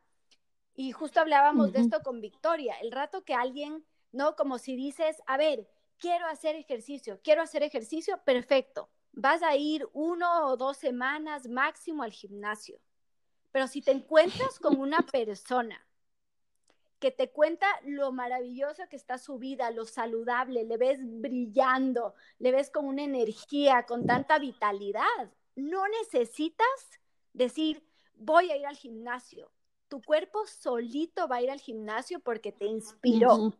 Y 0.75 0.93
justo 0.93 1.21
hablábamos 1.21 1.73
de 1.73 1.81
esto 1.81 2.03
con 2.03 2.21
Victoria, 2.21 2.75
el 2.83 2.93
rato 2.93 3.25
que 3.25 3.35
alguien, 3.35 3.85
¿no? 4.13 4.37
Como 4.37 4.59
si 4.59 4.77
dices, 4.77 5.23
a 5.27 5.39
ver, 5.39 5.67
quiero 5.99 6.27
hacer 6.27 6.55
ejercicio, 6.55 7.19
quiero 7.23 7.43
hacer 7.43 7.63
ejercicio, 7.63 8.21
perfecto. 8.25 8.91
Vas 9.13 9.43
a 9.43 9.57
ir 9.57 9.89
uno 9.95 10.49
o 10.49 10.57
dos 10.59 10.77
semanas 10.77 11.49
máximo 11.49 12.03
al 12.03 12.13
gimnasio. 12.13 12.79
Pero 13.53 13.69
si 13.69 13.81
te 13.81 13.93
encuentras 13.93 14.59
con 14.59 14.79
una 14.79 14.99
persona 15.13 15.86
que 16.99 17.11
te 17.11 17.31
cuenta 17.31 17.67
lo 17.85 18.13
maravilloso 18.13 18.83
que 18.89 18.97
está 18.97 19.19
su 19.19 19.39
vida, 19.39 19.71
lo 19.71 19.85
saludable, 19.85 20.65
le 20.65 20.77
ves 20.77 20.99
brillando, 21.03 22.15
le 22.39 22.53
ves 22.53 22.71
con 22.71 22.87
una 22.87 23.03
energía, 23.03 23.85
con 23.85 24.07
tanta 24.07 24.39
vitalidad. 24.39 25.03
No 25.55 25.87
necesitas 26.03 26.67
decir, 27.33 27.85
voy 28.15 28.51
a 28.51 28.57
ir 28.57 28.67
al 28.67 28.77
gimnasio. 28.77 29.51
Tu 29.89 30.03
cuerpo 30.03 30.47
solito 30.47 31.29
va 31.29 31.37
a 31.37 31.43
ir 31.43 31.51
al 31.51 31.61
gimnasio 31.61 32.21
porque 32.21 32.53
te 32.53 32.67
inspiró. 32.67 33.53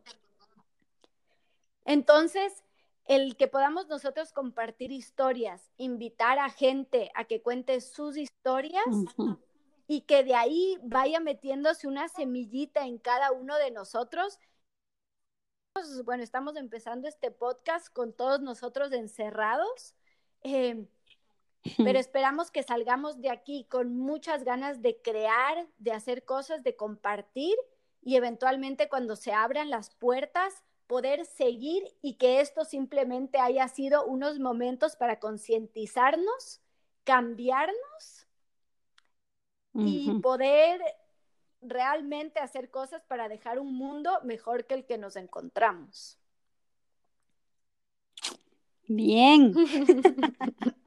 Entonces, 1.85 2.63
el 3.05 3.37
que 3.37 3.47
podamos 3.47 3.87
nosotros 3.87 4.33
compartir 4.33 4.91
historias, 4.91 5.71
invitar 5.77 6.39
a 6.39 6.49
gente 6.49 7.11
a 7.15 7.23
que 7.23 7.41
cuente 7.41 7.79
sus 7.79 8.17
historias, 8.17 8.83
y 9.87 10.01
que 10.01 10.23
de 10.23 10.35
ahí 10.35 10.77
vaya 10.83 11.19
metiéndose 11.19 11.87
una 11.87 12.09
semillita 12.09 12.85
en 12.85 12.97
cada 12.97 13.31
uno 13.31 13.57
de 13.57 13.71
nosotros. 13.71 14.39
Bueno, 16.03 16.23
estamos 16.23 16.57
empezando 16.57 17.07
este 17.07 17.31
podcast 17.31 17.91
con 17.93 18.11
todos 18.11 18.41
nosotros 18.41 18.91
encerrados, 18.91 19.95
em, 20.41 20.87
pero 21.77 21.99
esperamos 21.99 22.51
que 22.51 22.63
salgamos 22.63 23.21
de 23.21 23.29
aquí 23.29 23.65
con 23.69 23.95
muchas 23.95 24.43
ganas 24.43 24.81
de 24.81 25.01
crear, 25.01 25.67
de 25.77 25.91
hacer 25.91 26.25
cosas, 26.25 26.63
de 26.63 26.75
compartir 26.75 27.55
y 28.01 28.15
eventualmente 28.15 28.89
cuando 28.89 29.15
se 29.15 29.31
abran 29.33 29.69
las 29.69 29.93
puertas 29.95 30.63
poder 30.87 31.25
seguir 31.25 31.83
y 32.01 32.15
que 32.15 32.41
esto 32.41 32.65
simplemente 32.65 33.39
haya 33.39 33.67
sido 33.67 34.05
unos 34.05 34.39
momentos 34.39 34.95
para 34.95 35.19
concientizarnos, 35.19 36.61
cambiarnos 37.03 38.26
y 39.77 40.11
poder 40.21 40.81
realmente 41.61 42.39
hacer 42.39 42.69
cosas 42.69 43.03
para 43.03 43.29
dejar 43.29 43.59
un 43.59 43.73
mundo 43.75 44.19
mejor 44.23 44.65
que 44.65 44.73
el 44.73 44.85
que 44.85 44.97
nos 44.97 45.15
encontramos. 45.15 46.17
Bien. 48.87 49.53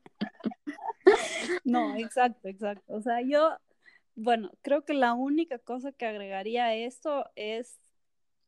no, 1.64 1.96
exacto, 1.96 2.48
exacto. 2.48 2.94
O 2.94 3.02
sea, 3.02 3.20
yo, 3.20 3.56
bueno, 4.14 4.50
creo 4.62 4.84
que 4.84 4.94
la 4.94 5.14
única 5.14 5.58
cosa 5.58 5.92
que 5.92 6.06
agregaría 6.06 6.64
a 6.64 6.74
esto 6.74 7.26
es, 7.36 7.78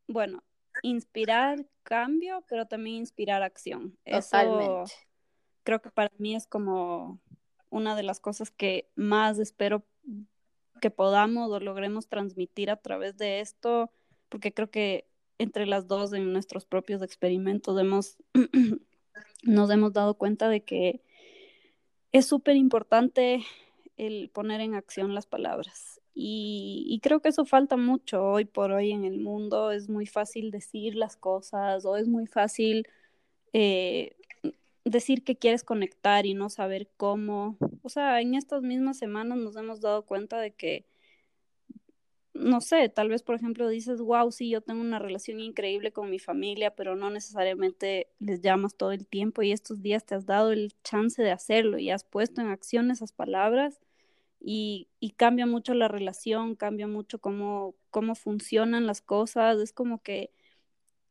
bueno, 0.09 0.43
inspirar 0.83 1.67
cambio, 1.83 2.45
pero 2.49 2.67
también 2.67 2.97
inspirar 2.97 3.43
acción. 3.43 3.99
Totalmente. 4.05 4.85
Eso 4.85 4.85
creo 5.65 5.83
que 5.83 5.91
para 5.91 6.11
mí 6.19 6.35
es 6.35 6.47
como 6.47 7.21
una 7.71 7.95
de 7.95 8.03
las 8.03 8.21
cosas 8.21 8.51
que 8.51 8.91
más 8.95 9.39
espero 9.39 9.85
que 10.83 10.91
podamos 10.91 11.51
o 11.51 11.61
logremos 11.61 12.09
transmitir 12.09 12.69
a 12.69 12.77
través 12.77 13.17
de 13.17 13.41
esto, 13.41 13.91
porque 14.29 14.53
creo 14.53 14.69
que 14.69 15.07
entre 15.39 15.65
las 15.65 15.87
dos 15.87 16.13
en 16.13 16.33
nuestros 16.33 16.67
propios 16.67 17.03
experimentos 17.03 17.79
hemos, 17.81 18.19
nos 19.45 19.71
hemos 19.71 19.93
dado 19.93 20.15
cuenta 20.15 20.49
de 20.49 20.65
que 20.65 21.01
es 22.11 22.27
súper 22.27 22.57
importante 22.57 23.45
el 23.97 24.29
poner 24.31 24.61
en 24.61 24.75
acción 24.75 25.15
las 25.15 25.27
palabras. 25.27 26.01
Y, 26.15 27.01
creo 27.03 27.21
que 27.21 27.31
eso 27.31 27.47
falta 27.47 27.77
mucho 27.77 28.23
hoy 28.23 28.45
por 28.45 28.73
hoy 28.73 28.91
en 28.91 29.05
el 29.05 29.21
mundo. 29.21 29.71
Es 29.71 29.89
muy 29.89 30.07
fácil 30.07 30.51
decir 30.51 30.97
las 30.97 31.17
cosas 31.17 31.87
o 31.87 31.97
es 31.97 32.09
muy 32.09 32.27
fácil 32.27 32.87
eh, 33.53 34.17
decir 34.85 35.25
que 35.25 35.37
quieres 35.37 35.65
conectar 35.65 36.27
y 36.27 36.35
no 36.35 36.49
saber 36.51 36.89
cómo. 36.97 37.57
O 37.83 37.89
sea, 37.89 38.21
en 38.21 38.35
estas 38.35 38.63
mismas 38.63 38.99
semanas 38.99 39.39
nos 39.39 39.57
hemos 39.57 39.81
dado 39.81 40.05
cuenta 40.05 40.41
de 40.41 40.53
que, 40.53 40.87
no 42.35 42.61
sé, 42.61 42.89
tal 42.89 43.09
vez 43.09 43.23
por 43.23 43.35
ejemplo 43.37 43.69
dices, 43.69 44.01
wow, 44.01 44.31
sí, 44.33 44.51
yo 44.51 44.61
tengo 44.63 44.81
una 44.81 44.99
relación 44.99 45.41
increíble 45.41 45.93
con 45.93 46.11
mi 46.11 46.19
familia, 46.19 46.75
pero 46.75 46.97
no 46.97 47.11
necesariamente 47.11 48.09
les 48.19 48.41
llamas 48.41 48.75
todo 48.77 48.93
el 48.93 49.07
tiempo 49.07 49.43
y 49.43 49.53
estos 49.53 49.83
días 49.83 50.05
te 50.05 50.15
has 50.15 50.27
dado 50.27 50.53
el 50.53 50.75
chance 50.83 51.23
de 51.23 51.31
hacerlo 51.31 51.79
y 51.79 51.91
has 51.91 52.05
puesto 52.05 52.41
en 52.41 52.49
acción 52.49 52.91
esas 52.91 53.13
palabras 53.13 53.81
y, 54.41 54.89
y 55.01 55.13
cambia 55.13 55.47
mucho 55.47 55.75
la 55.75 55.89
relación, 55.89 56.57
cambia 56.57 56.87
mucho 56.89 57.21
cómo, 57.21 57.75
cómo 57.91 58.15
funcionan 58.15 58.87
las 58.87 59.01
cosas. 59.03 59.61
Es 59.61 59.73
como 59.73 60.03
que 60.03 60.33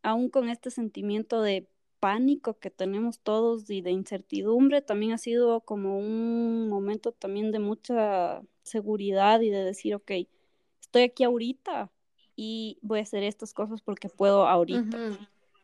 aún 0.04 0.30
con 0.30 0.50
este 0.50 0.72
sentimiento 0.72 1.42
de 1.42 1.68
pánico 2.02 2.58
que 2.60 2.72
tenemos 2.72 3.20
todos 3.20 3.70
y 3.70 3.82
de 3.82 3.92
incertidumbre, 3.92 4.82
también 4.82 5.14
ha 5.14 5.18
sido 5.18 5.62
como 5.62 6.00
un 6.00 6.68
momento 6.68 7.12
también 7.14 7.52
de 7.52 7.60
mucha 7.60 8.42
seguridad 8.64 9.40
y 9.42 9.52
de 9.52 9.64
decir, 9.64 9.96
ok, 9.96 10.12
estoy 10.82 11.04
aquí 11.04 11.24
ahorita 11.24 11.92
y 12.36 12.80
voy 12.82 13.00
a 13.00 13.04
hacer 13.04 13.24
estas 13.24 13.54
cosas 13.54 13.82
porque 13.82 14.10
puedo 14.10 14.48
ahorita, 14.48 14.98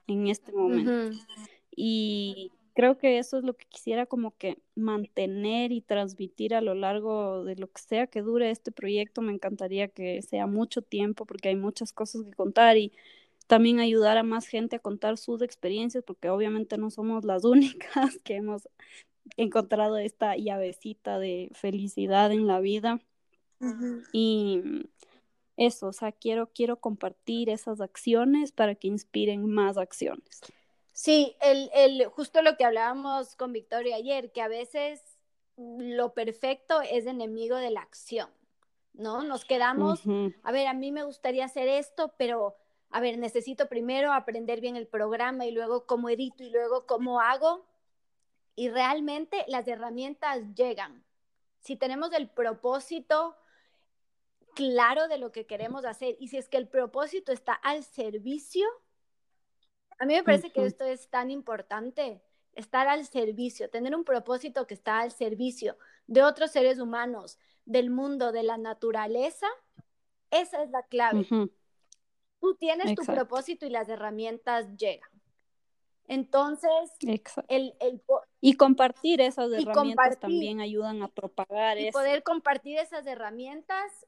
en 0.05 0.27
este 0.27 0.51
momento. 0.53 1.17
Y 1.75 2.51
creo 2.73 2.99
que 2.99 3.17
eso 3.17 3.39
es 3.39 3.43
lo 3.43 3.55
que 3.55 3.65
quisiera 3.65 4.05
como 4.05 4.37
que 4.37 4.59
mantener 4.75 5.71
y 5.71 5.81
transmitir 5.81 6.53
a 6.53 6.61
lo 6.61 6.75
largo 6.75 7.43
de 7.43 7.55
lo 7.55 7.67
que 7.67 7.81
sea 7.81 8.05
que 8.05 8.21
dure 8.21 8.51
este 8.51 8.71
proyecto. 8.71 9.23
Me 9.23 9.33
encantaría 9.33 9.87
que 9.87 10.21
sea 10.21 10.45
mucho 10.45 10.83
tiempo 10.83 11.25
porque 11.25 11.49
hay 11.49 11.55
muchas 11.55 11.93
cosas 11.93 12.23
que 12.23 12.33
contar 12.33 12.77
y 12.77 12.91
también 13.47 13.79
ayudar 13.79 14.17
a 14.17 14.23
más 14.23 14.47
gente 14.47 14.75
a 14.75 14.79
contar 14.79 15.17
sus 15.17 15.41
experiencias, 15.41 16.03
porque 16.03 16.29
obviamente 16.29 16.77
no 16.77 16.89
somos 16.91 17.25
las 17.25 17.43
únicas 17.45 18.17
que 18.23 18.35
hemos 18.35 18.67
encontrado 19.35 19.97
esta 19.97 20.35
llavecita 20.35 21.19
de 21.19 21.49
felicidad 21.53 22.31
en 22.31 22.47
la 22.47 22.59
vida. 22.59 22.99
Y 24.13 24.61
eso, 25.57 25.87
o 25.87 25.93
sea, 25.93 26.11
quiero, 26.11 26.51
quiero 26.53 26.79
compartir 26.79 27.49
esas 27.49 27.81
acciones 27.81 28.51
para 28.51 28.75
que 28.75 28.87
inspiren 28.87 29.49
más 29.49 29.77
acciones. 29.77 30.41
Sí, 30.93 31.35
el, 31.41 31.69
el, 31.73 32.05
justo 32.07 32.41
lo 32.41 32.55
que 32.57 32.65
hablábamos 32.65 33.35
con 33.35 33.53
Victoria 33.53 33.95
ayer, 33.95 34.31
que 34.31 34.41
a 34.41 34.47
veces 34.47 35.01
lo 35.57 36.13
perfecto 36.13 36.81
es 36.81 37.07
enemigo 37.07 37.57
de 37.57 37.71
la 37.71 37.81
acción, 37.81 38.29
¿no? 38.93 39.23
Nos 39.23 39.43
quedamos, 39.45 40.01
a 40.43 40.51
ver, 40.51 40.67
a 40.67 40.73
mí 40.73 40.91
me 40.91 41.03
gustaría 41.03 41.45
hacer 41.45 41.67
esto, 41.67 42.13
pero, 42.17 42.55
a 42.89 42.99
ver, 43.01 43.17
necesito 43.17 43.67
primero 43.67 44.13
aprender 44.13 44.61
bien 44.61 44.75
el 44.75 44.87
programa 44.87 45.45
y 45.45 45.51
luego 45.51 45.85
cómo 45.85 46.09
edito 46.09 46.43
y 46.43 46.49
luego 46.49 46.85
cómo 46.85 47.19
hago. 47.19 47.65
Y 48.55 48.69
realmente 48.69 49.45
las 49.47 49.67
herramientas 49.67 50.41
llegan. 50.55 51.03
Si 51.59 51.75
tenemos 51.75 52.13
el 52.13 52.29
propósito 52.29 53.35
claro 54.55 55.07
de 55.07 55.17
lo 55.17 55.31
que 55.31 55.45
queremos 55.45 55.85
hacer 55.85 56.15
y 56.19 56.29
si 56.29 56.37
es 56.37 56.49
que 56.49 56.57
el 56.57 56.67
propósito 56.67 57.31
está 57.31 57.53
al 57.53 57.83
servicio, 57.83 58.65
a 59.99 60.05
mí 60.05 60.15
me 60.15 60.23
parece 60.23 60.51
que 60.51 60.65
esto 60.65 60.85
es 60.85 61.09
tan 61.09 61.29
importante, 61.29 62.23
estar 62.55 62.87
al 62.87 63.05
servicio, 63.05 63.69
tener 63.69 63.95
un 63.95 64.03
propósito 64.03 64.65
que 64.65 64.73
está 64.73 64.99
al 64.99 65.11
servicio 65.11 65.77
de 66.07 66.23
otros 66.23 66.51
seres 66.51 66.79
humanos, 66.79 67.37
del 67.65 67.89
mundo, 67.89 68.31
de 68.31 68.43
la 68.43 68.57
naturaleza, 68.57 69.47
esa 70.31 70.63
es 70.63 70.69
la 70.71 70.83
clave. 70.83 71.27
Tú 72.39 72.55
tienes 72.55 72.95
tu 72.95 73.03
propósito 73.03 73.65
y 73.65 73.69
las 73.69 73.89
herramientas 73.89 74.67
llegan. 74.77 75.09
Entonces, 76.09 76.71
el, 77.49 77.75
el, 77.81 78.01
y 78.39 78.53
compartir 78.53 79.19
esas 79.19 79.51
herramientas 79.51 80.17
también 80.19 80.61
ayudan 80.61 81.03
a 81.03 81.09
propagar 81.09 81.77
y 81.77 81.91
poder 81.91 82.23
compartir 82.23 82.77
esas 82.77 83.05
herramientas 83.05 84.07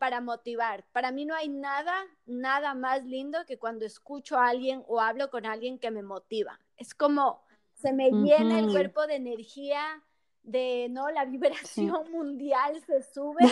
para 0.00 0.20
motivar. 0.20 0.84
Para 0.90 1.12
mí 1.12 1.24
no 1.24 1.36
hay 1.36 1.48
nada, 1.48 2.04
nada 2.26 2.74
más 2.74 3.04
lindo 3.04 3.38
que 3.46 3.58
cuando 3.58 3.84
escucho 3.84 4.36
a 4.36 4.48
alguien 4.48 4.82
o 4.88 5.00
hablo 5.00 5.30
con 5.30 5.46
alguien 5.46 5.78
que 5.78 5.92
me 5.92 6.02
motiva. 6.02 6.58
Es 6.76 6.94
como 6.94 7.44
se 7.74 7.92
me 7.92 8.10
llena 8.10 8.58
el 8.58 8.72
cuerpo 8.72 9.06
de 9.06 9.14
energía, 9.14 10.02
de 10.42 10.88
no, 10.90 11.10
la 11.10 11.26
vibración 11.26 12.10
mundial 12.10 12.82
se 12.84 13.02
sube. 13.02 13.44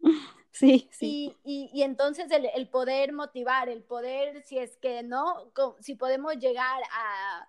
Sí, 0.58 0.88
sí. 0.90 1.36
Y, 1.44 1.70
y, 1.72 1.82
entonces 1.84 2.26
el, 2.32 2.68
poder 2.68 3.12
motivar, 3.12 3.68
el 3.68 3.80
poder, 3.80 4.42
si 4.42 4.58
es 4.58 4.76
que 4.78 5.04
no, 5.04 5.52
si 5.78 5.94
podemos 5.94 6.36
llegar 6.36 6.82
a, 6.92 7.46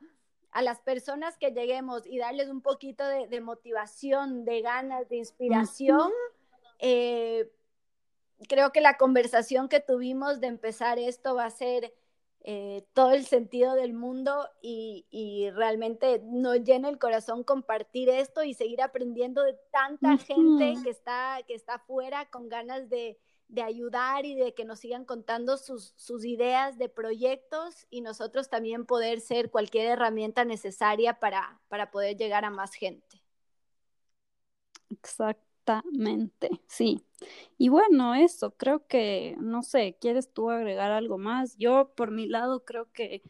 a 0.52 0.62
las 0.62 0.80
personas 0.82 1.36
que 1.36 1.50
lleguemos 1.50 2.06
y 2.06 2.20
darles 2.20 2.50
un 2.50 2.62
poquito 2.62 3.04
de, 3.08 3.42
motivación, 3.42 4.46
de 4.46 4.62
ganas, 4.62 5.10
de 5.10 5.16
inspiración, 5.18 6.12
eh, 6.78 7.52
creo 8.48 8.72
que 8.72 8.82
la 8.82 8.98
conversación 8.98 9.70
que 9.70 9.80
tuvimos 9.80 10.40
de 10.40 10.48
empezar 10.48 11.00
esto 11.00 11.34
va 11.34 11.46
a 11.46 11.50
ser 11.50 11.92
eh, 12.42 12.86
todo 12.94 13.12
el 13.12 13.26
sentido 13.26 13.76
del 13.76 13.94
mundo 13.94 14.48
y, 14.62 15.06
y, 15.10 15.50
realmente 15.52 16.22
nos 16.24 16.64
llena 16.64 16.88
el 16.88 16.98
corazón 16.98 17.44
compartir 17.44 18.10
esto 18.10 18.44
y 18.44 18.54
seguir 18.54 18.82
aprendiendo 18.82 19.44
de 19.44 19.58
tanta 19.72 20.18
gente 20.18 20.76
que 20.82 20.90
está, 20.90 21.42
que 21.46 21.54
está 21.54 21.76
afuera 21.76 22.30
con 22.30 22.48
ganas 22.48 22.90
de, 22.90 23.20
de 23.50 23.62
ayudar 23.62 24.26
y 24.26 24.36
de 24.36 24.54
que 24.54 24.64
nos 24.64 24.80
sigan 24.80 25.04
contando 25.04 25.58
sus, 25.58 25.94
sus, 25.98 26.24
ideas 26.24 26.78
de 26.78 26.88
proyectos 26.88 27.88
y 27.90 28.02
nosotros 28.02 28.50
también 28.50 28.86
poder 28.86 29.20
ser 29.20 29.52
cualquier 29.52 29.88
herramienta 29.88 30.46
necesaria 30.46 31.20
para, 31.20 31.60
para 31.68 31.92
poder 31.92 32.16
llegar 32.16 32.46
a 32.46 32.52
más 32.52 32.74
gente. 32.74 33.22
Exactamente, 35.68 36.50
sí. 36.68 37.04
Y 37.58 37.70
bueno, 37.70 38.16
eso, 38.16 38.52
creo 38.58 38.88
que, 38.88 39.36
no 39.40 39.62
sé, 39.62 39.98
¿quieres 40.02 40.32
tú 40.34 40.50
agregar 40.50 40.92
algo 40.92 41.18
más? 41.20 41.58
Yo 41.58 41.94
por 41.96 42.10
mi 42.12 42.28
lado 42.28 42.66
creo 42.66 42.92
que 42.92 43.22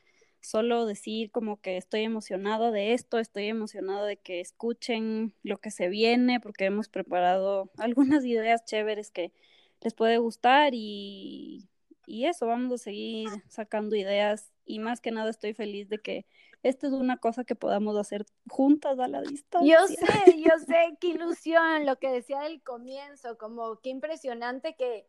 solo 0.41 0.85
decir 0.85 1.31
como 1.31 1.59
que 1.59 1.75
estoy 1.77 2.03
emocionado 2.03 2.71
de 2.71 2.93
esto, 2.93 3.19
estoy 3.19 3.45
emocionado 3.47 4.05
de 4.05 4.15
que 4.17 4.39
escuchen 4.39 5.33
lo 5.43 5.57
que 5.59 5.69
se 5.71 5.89
viene, 5.89 6.39
porque 6.39 6.65
hemos 6.65 6.87
preparado 6.87 7.71
algunas 7.77 8.23
ideas 8.25 8.63
chéveres 8.65 9.11
que 9.11 9.33
les 9.81 9.93
puede 9.93 10.17
gustar 10.17 10.71
y, 10.73 11.67
y 12.05 12.25
eso, 12.25 12.47
vamos 12.47 12.71
a 12.73 12.77
seguir 12.77 13.43
sacando 13.49 13.95
ideas 13.97 14.51
y 14.65 14.79
más 14.79 15.01
que 15.01 15.11
nada 15.11 15.29
estoy 15.29 15.53
feliz 15.53 15.89
de 15.89 15.99
que 15.99 16.25
esta 16.63 16.87
es 16.87 16.93
una 16.93 17.17
cosa 17.17 17.43
que 17.43 17.55
podamos 17.55 17.97
hacer 17.97 18.25
juntas 18.49 18.99
a 18.99 19.07
la 19.07 19.21
distancia. 19.21 19.77
Yo 19.79 19.87
sé, 19.87 20.41
yo 20.41 20.51
sé, 20.67 20.97
qué 20.99 21.07
ilusión, 21.07 21.85
lo 21.85 21.97
que 21.97 22.09
decía 22.09 22.41
del 22.41 22.61
comienzo, 22.61 23.37
como 23.37 23.77
qué 23.77 23.89
impresionante 23.89 24.75
que, 24.75 25.07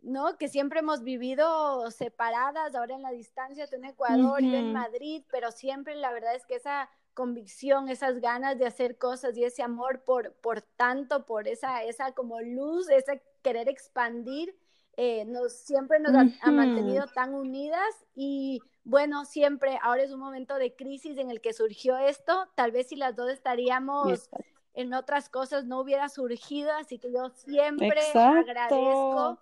¿no? 0.00 0.36
Que 0.38 0.48
siempre 0.48 0.80
hemos 0.80 1.02
vivido 1.02 1.90
separadas, 1.90 2.74
ahora 2.74 2.94
en 2.94 3.02
la 3.02 3.10
distancia, 3.10 3.66
tú 3.66 3.76
en 3.76 3.86
Ecuador, 3.86 4.42
y 4.42 4.54
en 4.54 4.72
Madrid, 4.72 5.24
pero 5.30 5.50
siempre 5.50 5.94
la 5.96 6.12
verdad 6.12 6.34
es 6.34 6.46
que 6.46 6.56
esa 6.56 6.88
convicción, 7.14 7.88
esas 7.88 8.20
ganas 8.20 8.58
de 8.58 8.66
hacer 8.66 8.96
cosas 8.96 9.36
y 9.36 9.44
ese 9.44 9.62
amor 9.62 10.02
por, 10.04 10.34
por 10.36 10.62
tanto, 10.62 11.26
por 11.26 11.46
esa, 11.48 11.84
esa 11.84 12.12
como 12.12 12.40
luz, 12.40 12.88
ese 12.88 13.22
querer 13.42 13.68
expandir, 13.68 14.56
eh, 14.96 15.24
nos, 15.24 15.52
siempre 15.52 16.00
nos 16.00 16.12
ha, 16.14 16.50
mantenido 16.50 17.06
tan 17.14 17.34
unidas 17.34 18.04
y 18.14 18.60
bueno, 18.84 19.24
siempre, 19.24 19.78
ahora 19.82 20.02
es 20.02 20.12
un 20.12 20.20
momento 20.20 20.56
de 20.56 20.74
crisis 20.74 21.16
en 21.18 21.30
el 21.30 21.40
que 21.40 21.52
surgió 21.52 21.96
esto, 21.96 22.48
tal 22.54 22.72
vez 22.72 22.88
si 22.88 22.96
las 22.96 23.16
dos 23.16 23.30
estaríamos 23.30 24.28
en 24.74 24.92
otras 24.94 25.28
cosas 25.28 25.64
no 25.64 25.80
hubiera 25.80 26.08
surgido, 26.08 26.72
así 26.72 26.98
que 26.98 27.12
yo 27.12 27.30
siempre 27.30 28.00
agradezco 28.14 29.38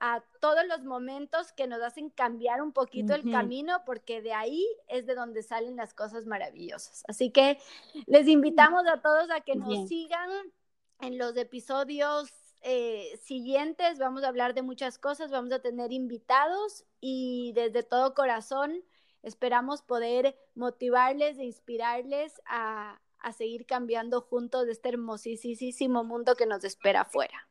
a 0.00 0.22
todos 0.40 0.64
los 0.68 0.84
momentos 0.84 1.52
que 1.52 1.66
nos 1.66 1.82
hacen 1.82 2.10
cambiar 2.10 2.62
un 2.62 2.72
poquito 2.72 3.14
el 3.14 3.30
camino, 3.30 3.82
porque 3.84 4.22
de 4.22 4.32
ahí 4.32 4.64
es 4.86 5.06
de 5.06 5.14
donde 5.14 5.42
salen 5.42 5.76
las 5.76 5.92
cosas 5.92 6.26
maravillosas. 6.26 7.02
Así 7.08 7.30
que 7.30 7.58
les 8.06 8.28
invitamos 8.28 8.84
a 8.86 9.00
todos 9.00 9.30
a 9.30 9.40
que 9.40 9.56
nos 9.56 9.88
sigan 9.88 10.30
en 11.00 11.18
los 11.18 11.36
episodios 11.36 12.32
eh, 12.62 13.18
siguientes. 13.22 13.98
Vamos 13.98 14.24
a 14.24 14.28
hablar 14.28 14.54
de 14.54 14.62
muchas 14.62 14.98
cosas, 14.98 15.30
vamos 15.30 15.52
a 15.52 15.60
tener 15.60 15.92
invitados 15.92 16.84
y 17.00 17.52
desde 17.54 17.82
todo 17.82 18.14
corazón 18.14 18.82
esperamos 19.22 19.82
poder 19.82 20.36
motivarles 20.54 21.38
e 21.38 21.44
inspirarles 21.44 22.40
a, 22.46 23.00
a 23.18 23.32
seguir 23.32 23.66
cambiando 23.66 24.20
juntos 24.20 24.66
de 24.66 24.72
este 24.72 24.90
hermosísimo 24.90 26.04
mundo 26.04 26.34
que 26.36 26.46
nos 26.46 26.64
espera 26.64 27.02
afuera. 27.02 27.48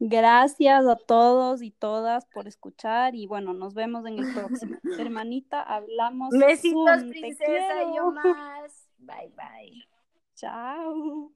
Gracias 0.00 0.86
a 0.86 0.96
todos 0.96 1.62
y 1.62 1.70
todas 1.70 2.26
por 2.26 2.48
escuchar 2.48 3.14
y 3.14 3.26
bueno, 3.26 3.54
nos 3.54 3.74
vemos 3.74 4.04
en 4.06 4.18
el 4.18 4.34
próximo. 4.34 4.76
Hermanita, 4.98 5.62
hablamos. 5.62 6.30
Besitos, 6.30 7.04
princesa, 7.04 7.84
y 7.84 7.96
yo 7.96 8.10
más. 8.10 8.88
Bye, 8.98 9.32
bye. 9.36 9.88
Chao. 10.34 11.32